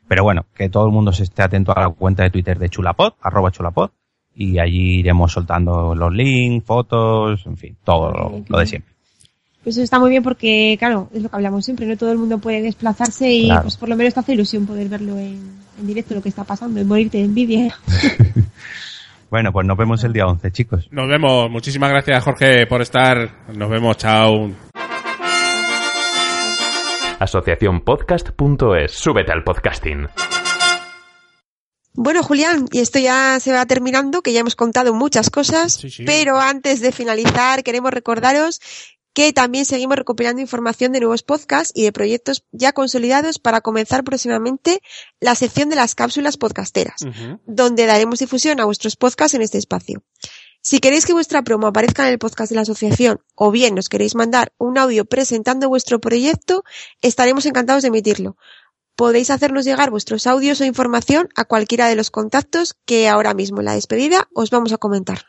Pero 0.08 0.24
bueno, 0.24 0.46
que 0.54 0.70
todo 0.70 0.86
el 0.86 0.92
mundo 0.92 1.14
se 1.14 1.24
esté 1.24 1.42
atento 1.42 1.76
a 1.76 1.82
la 1.82 1.90
cuenta 1.90 2.24
de 2.24 2.30
Twitter 2.30 2.60
de 2.60 2.70
Chulapod, 2.70 3.14
arroba 3.22 3.52
Chulapod, 3.52 3.92
y 4.36 4.60
allí 4.60 5.00
iremos 5.00 5.32
soltando 5.32 5.94
los 5.96 6.12
links, 6.14 6.66
fotos, 6.66 7.46
en 7.46 7.58
fin, 7.58 7.78
todo 7.84 8.12
lo, 8.12 8.44
lo 8.48 8.58
de 8.60 8.66
siempre. 8.66 8.94
Pues 9.64 9.78
eso 9.78 9.84
está 9.84 9.98
muy 10.00 10.10
bien 10.10 10.24
porque, 10.24 10.76
claro, 10.78 11.10
es 11.14 11.24
lo 11.24 11.30
que 11.30 11.36
hablamos 11.38 11.64
siempre, 11.64 11.86
no 11.86 11.96
todo 11.96 12.12
el 12.12 12.18
mundo 12.18 12.38
puede 12.40 12.62
desplazarse 12.62 13.32
y 13.32 13.46
Claro. 13.46 13.62
pues 13.62 13.78
por 13.78 13.88
lo 13.88 13.96
menos 13.96 14.14
te 14.14 14.20
hace 14.20 14.34
ilusión 14.34 14.66
poder 14.66 14.90
verlo 14.90 15.18
en, 15.18 15.40
en 15.80 15.88
directo 15.88 16.14
lo 16.16 16.22
que 16.22 16.30
está 16.30 16.44
pasando 16.44 16.82
y 16.82 16.84
morirte 16.84 17.20
de 17.20 17.26
envidia. 17.26 17.74
Bueno, 19.30 19.52
pues 19.52 19.66
nos 19.66 19.76
vemos 19.76 20.04
el 20.04 20.14
día 20.14 20.28
11, 20.28 20.52
chicos. 20.52 20.88
Nos 20.92 21.08
vemos, 21.08 21.50
muchísimas 21.50 21.90
gracias 21.90 22.24
Jorge 22.24 22.68
por 22.68 22.84
estar, 22.84 23.32
nos 23.56 23.68
vemos, 23.68 23.98
chao. 23.98 24.52
Asociacionpodcast.es. 27.20 28.92
Súbete 28.92 29.32
al 29.32 29.44
podcasting. 29.44 30.08
Bueno, 31.94 32.24
Julián, 32.24 32.66
y 32.72 32.80
esto 32.80 33.00
ya 33.00 33.40
se 33.40 33.52
va 33.52 33.66
terminando, 33.66 34.22
que 34.22 34.34
ya 34.34 34.40
hemos 34.40 34.56
contado 34.56 34.94
muchas 34.94 35.30
cosas, 35.30 35.74
Sí, 35.74 35.90
sí. 35.90 36.04
pero 36.06 36.40
antes 36.40 36.82
de 36.82 36.92
finalizar 36.92 37.64
queremos 37.64 37.92
recordaros 37.92 38.60
que 39.14 39.32
también 39.32 39.64
seguimos 39.66 39.96
recopilando 39.96 40.42
información 40.42 40.92
de 40.92 41.00
nuevos 41.00 41.22
podcasts 41.22 41.72
y 41.76 41.84
de 41.84 41.92
proyectos 41.92 42.46
ya 42.52 42.74
consolidados 42.74 43.38
para 43.38 43.62
comenzar 43.62 44.04
próximamente 44.04 44.82
la 45.20 45.36
sección 45.36 45.70
de 45.70 45.76
las 45.76 45.94
cápsulas 45.94 46.38
podcasteras, 46.38 47.06
donde 47.46 47.86
daremos 47.86 48.18
difusión 48.18 48.60
a 48.60 48.66
vuestros 48.66 48.96
podcasts 48.96 49.36
en 49.36 49.44
este 49.44 49.60
espacio. 49.60 50.04
Si 50.66 50.80
queréis 50.80 51.06
que 51.06 51.14
vuestra 51.14 51.44
promo 51.44 51.68
aparezca 51.68 52.08
en 52.08 52.14
el 52.14 52.20
podcast 52.20 52.50
de 52.50 52.56
la 52.56 52.62
asociación 52.62 53.20
o 53.36 53.52
bien 53.52 53.76
nos 53.76 53.90
queréis 53.90 54.16
mandar 54.16 54.52
un 54.58 54.78
audio 54.78 55.06
presentando 55.06 55.68
vuestro 55.70 56.00
proyecto, 56.00 56.64
estaremos 57.02 57.46
encantados 57.46 57.84
de 57.84 57.90
emitirlo. 57.90 58.38
Podéis 58.96 59.32
hacernos 59.32 59.66
llegar 59.66 59.90
vuestros 59.90 60.28
audios 60.28 60.62
o 60.62 60.66
información 60.66 61.28
a 61.36 61.46
cualquiera 61.46 61.88
de 61.88 61.96
los 61.96 62.12
contactos 62.12 62.76
que 62.86 63.10
ahora 63.10 63.34
mismo 63.34 63.58
en 63.60 63.66
la 63.66 63.74
despedida 63.74 64.28
os 64.34 64.52
vamos 64.52 64.72
a 64.74 64.78
comentar. 64.78 65.22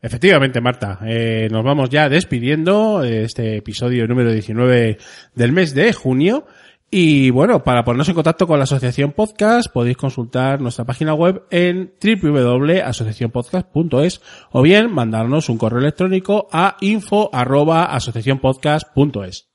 Efectivamente, 0.00 0.60
Marta. 0.60 0.98
Eh, 1.06 1.46
nos 1.52 1.64
vamos 1.64 1.88
ya 1.88 2.08
despidiendo 2.08 2.98
de 3.00 3.22
este 3.22 3.56
episodio 3.56 4.08
número 4.08 4.32
19 4.32 4.98
del 5.34 5.52
mes 5.52 5.72
de 5.74 5.92
junio. 5.92 6.44
Y 6.90 7.30
bueno, 7.30 7.62
para 7.62 7.84
ponernos 7.84 8.08
en 8.08 8.16
contacto 8.16 8.48
con 8.48 8.58
la 8.58 8.64
Asociación 8.64 9.12
Podcast 9.12 9.72
podéis 9.72 9.96
consultar 9.96 10.60
nuestra 10.60 10.84
página 10.84 11.14
web 11.14 11.44
en 11.50 11.94
www.asociacionpodcast.es 12.02 14.20
o 14.50 14.60
bien 14.60 14.92
mandarnos 14.92 15.48
un 15.48 15.56
correo 15.56 15.78
electrónico 15.78 16.48
a 16.52 16.76
info.asociacionpodcast.es. 16.80 19.51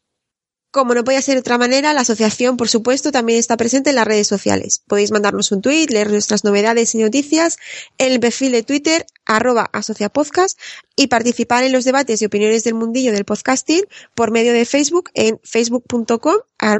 Como 0.71 0.93
no 0.93 1.03
podía 1.03 1.21
ser 1.21 1.35
de 1.35 1.39
otra 1.39 1.57
manera, 1.57 1.93
la 1.93 2.01
asociación, 2.01 2.57
por 2.57 2.67
supuesto, 2.67 3.11
también 3.11 3.39
está 3.39 3.55
presente 3.57 3.89
en 3.89 3.95
las 3.95 4.05
redes 4.05 4.27
sociales. 4.27 4.83
Podéis 4.87 5.11
mandarnos 5.11 5.51
un 5.51 5.61
tweet, 5.61 5.87
leer 5.89 6.11
nuestras 6.11 6.43
novedades 6.43 6.93
y 6.93 6.99
noticias 6.99 7.57
en 7.97 8.11
el 8.11 8.19
perfil 8.19 8.51
de 8.51 8.63
Twitter, 8.63 9.05
arroba 9.25 9.69
asociapodcast, 9.71 10.59
y 10.95 11.07
participar 11.07 11.63
en 11.63 11.71
los 11.71 11.85
debates 11.85 12.21
y 12.21 12.25
opiniones 12.25 12.63
del 12.63 12.73
mundillo 12.73 13.13
del 13.13 13.25
podcasting 13.25 13.83
por 14.13 14.31
medio 14.31 14.53
de 14.53 14.65
Facebook 14.65 15.09
en 15.13 15.39
facebook.com 15.43 16.35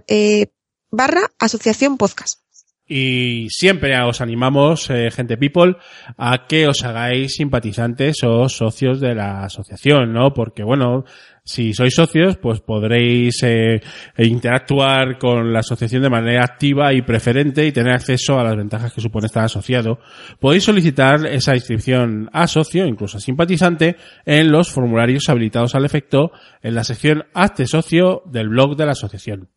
eh, 0.08 0.48
barra 0.92 1.32
asociación 1.40 1.98
podcast. 1.98 2.42
Y 2.90 3.50
siempre 3.50 4.00
os 4.02 4.22
animamos, 4.22 4.90
eh, 4.90 5.12
gente 5.12 5.38
people, 5.38 5.76
a 6.18 6.48
que 6.48 6.68
os 6.68 6.86
hagáis 6.86 7.34
simpatizantes 7.36 8.24
o 8.24 8.48
socios 8.48 9.02
de 9.02 9.14
la 9.14 9.44
asociación, 9.44 10.14
¿no? 10.14 10.34
Porque, 10.34 10.64
bueno, 10.64 11.04
si 11.48 11.74
sois 11.74 11.96
socios, 11.96 12.36
pues 12.38 12.60
podréis 12.60 13.42
eh, 13.44 13.80
interactuar 14.18 15.18
con 15.18 15.54
la 15.54 15.60
asociación 15.60 16.04
de 16.04 16.10
manera 16.10 16.44
activa 16.44 16.94
y 16.94 17.02
preferente 17.02 17.66
y 17.66 17.72
tener 17.72 17.94
acceso 17.94 18.38
a 18.38 18.44
las 18.44 18.58
ventajas 18.58 18.92
que 18.92 19.00
supone 19.00 19.28
estar 19.28 19.46
asociado. 19.46 20.00
Podéis 20.42 20.66
solicitar 20.66 21.26
esa 21.26 21.56
inscripción 21.56 22.30
a 22.34 22.48
socio, 22.48 22.86
incluso 22.86 23.18
a 23.18 23.22
simpatizante, 23.22 23.96
en 24.26 24.52
los 24.52 24.70
formularios 24.70 25.30
habilitados 25.30 25.74
al 25.74 25.86
efecto 25.86 26.32
en 26.62 26.76
la 26.76 26.84
sección 26.84 27.24
Hazte 27.34 27.66
socio 27.66 28.24
del 28.26 28.50
blog 28.50 28.76
de 28.76 28.86
la 28.86 28.92
asociación. 28.92 29.57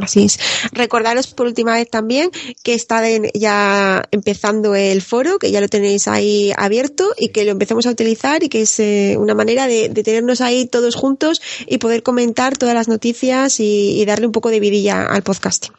Así 0.00 0.24
es. 0.24 0.38
Recordaros 0.72 1.26
por 1.34 1.46
última 1.46 1.74
vez 1.74 1.90
también 1.90 2.30
que 2.62 2.74
está 2.74 3.02
ya 3.34 4.02
empezando 4.10 4.74
el 4.74 5.02
foro, 5.02 5.38
que 5.38 5.50
ya 5.50 5.60
lo 5.60 5.68
tenéis 5.68 6.08
ahí 6.08 6.52
abierto 6.56 7.12
y 7.18 7.28
que 7.28 7.44
lo 7.44 7.50
empecemos 7.50 7.86
a 7.86 7.90
utilizar 7.90 8.42
y 8.42 8.48
que 8.48 8.62
es 8.62 8.80
eh, 8.80 9.16
una 9.18 9.34
manera 9.34 9.66
de, 9.66 9.88
de 9.88 10.02
tenernos 10.02 10.40
ahí 10.40 10.66
todos 10.66 10.94
juntos 10.94 11.42
y 11.66 11.78
poder 11.78 12.02
comentar 12.02 12.56
todas 12.56 12.74
las 12.74 12.88
noticias 12.88 13.60
y, 13.60 14.00
y 14.00 14.04
darle 14.04 14.26
un 14.26 14.32
poco 14.32 14.50
de 14.50 14.60
vidilla 14.60 15.06
al 15.06 15.22
podcasting. 15.22 15.72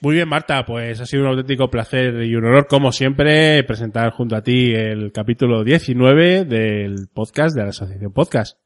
Muy 0.00 0.16
bien, 0.16 0.28
Marta, 0.28 0.64
pues 0.66 1.00
ha 1.00 1.06
sido 1.06 1.22
un 1.22 1.28
auténtico 1.28 1.70
placer 1.70 2.24
y 2.24 2.34
un 2.34 2.44
honor, 2.44 2.66
como 2.66 2.90
siempre, 2.90 3.62
presentar 3.62 4.10
junto 4.10 4.34
a 4.34 4.42
ti 4.42 4.72
el 4.74 5.12
capítulo 5.12 5.62
19 5.62 6.44
del 6.44 7.06
podcast 7.14 7.54
de 7.54 7.62
la 7.62 7.68
Asociación 7.68 8.12
Podcast. 8.12 8.61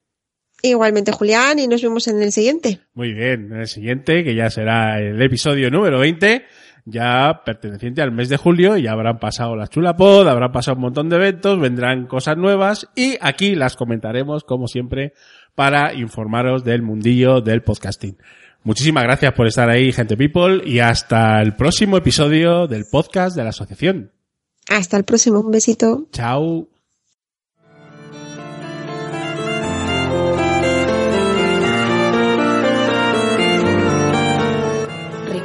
Igualmente, 0.71 1.13
Julián, 1.13 1.59
y 1.59 1.67
nos 1.67 1.83
vemos 1.83 2.07
en 2.09 2.23
el 2.23 2.33
siguiente. 2.33 2.81
Muy 2.95 3.13
bien, 3.13 3.53
en 3.53 3.61
el 3.61 3.67
siguiente, 3.67 4.25
que 4.25 4.35
ya 4.35 4.51
será 4.51 5.01
el 5.01 5.21
episodio 5.21 5.71
número 5.71 5.99
20, 5.99 6.45
ya 6.85 7.43
perteneciente 7.45 8.03
al 8.03 8.13
mes 8.13 8.29
de 8.29 8.37
julio, 8.37 8.77
ya 8.77 8.93
habrán 8.93 9.19
pasado 9.19 9.57
las 9.57 9.71
chulapod, 9.71 10.27
habrán 10.29 10.53
pasado 10.53 10.77
un 10.77 10.83
montón 10.83 11.09
de 11.09 11.17
eventos, 11.17 11.59
vendrán 11.61 12.07
cosas 12.07 12.37
nuevas 12.37 12.89
y 12.95 13.17
aquí 13.21 13.55
las 13.55 13.77
comentaremos, 13.77 14.45
como 14.45 14.69
siempre, 14.69 15.13
para 15.55 15.95
informaros 15.95 16.65
del 16.65 16.83
mundillo 16.83 17.41
del 17.41 17.63
podcasting. 17.63 18.17
Muchísimas 18.63 19.05
gracias 19.05 19.33
por 19.33 19.47
estar 19.47 19.69
ahí, 19.69 19.93
gente 19.93 20.17
people, 20.17 20.61
y 20.65 20.81
hasta 20.81 21.41
el 21.41 21.55
próximo 21.55 21.97
episodio 21.97 22.67
del 22.67 22.85
podcast 22.91 23.37
de 23.37 23.45
la 23.45 23.51
asociación. 23.51 24.13
Hasta 24.69 24.97
el 24.97 25.05
próximo. 25.05 25.41
Un 25.41 25.53
besito. 25.53 26.09
Chao. 26.13 26.76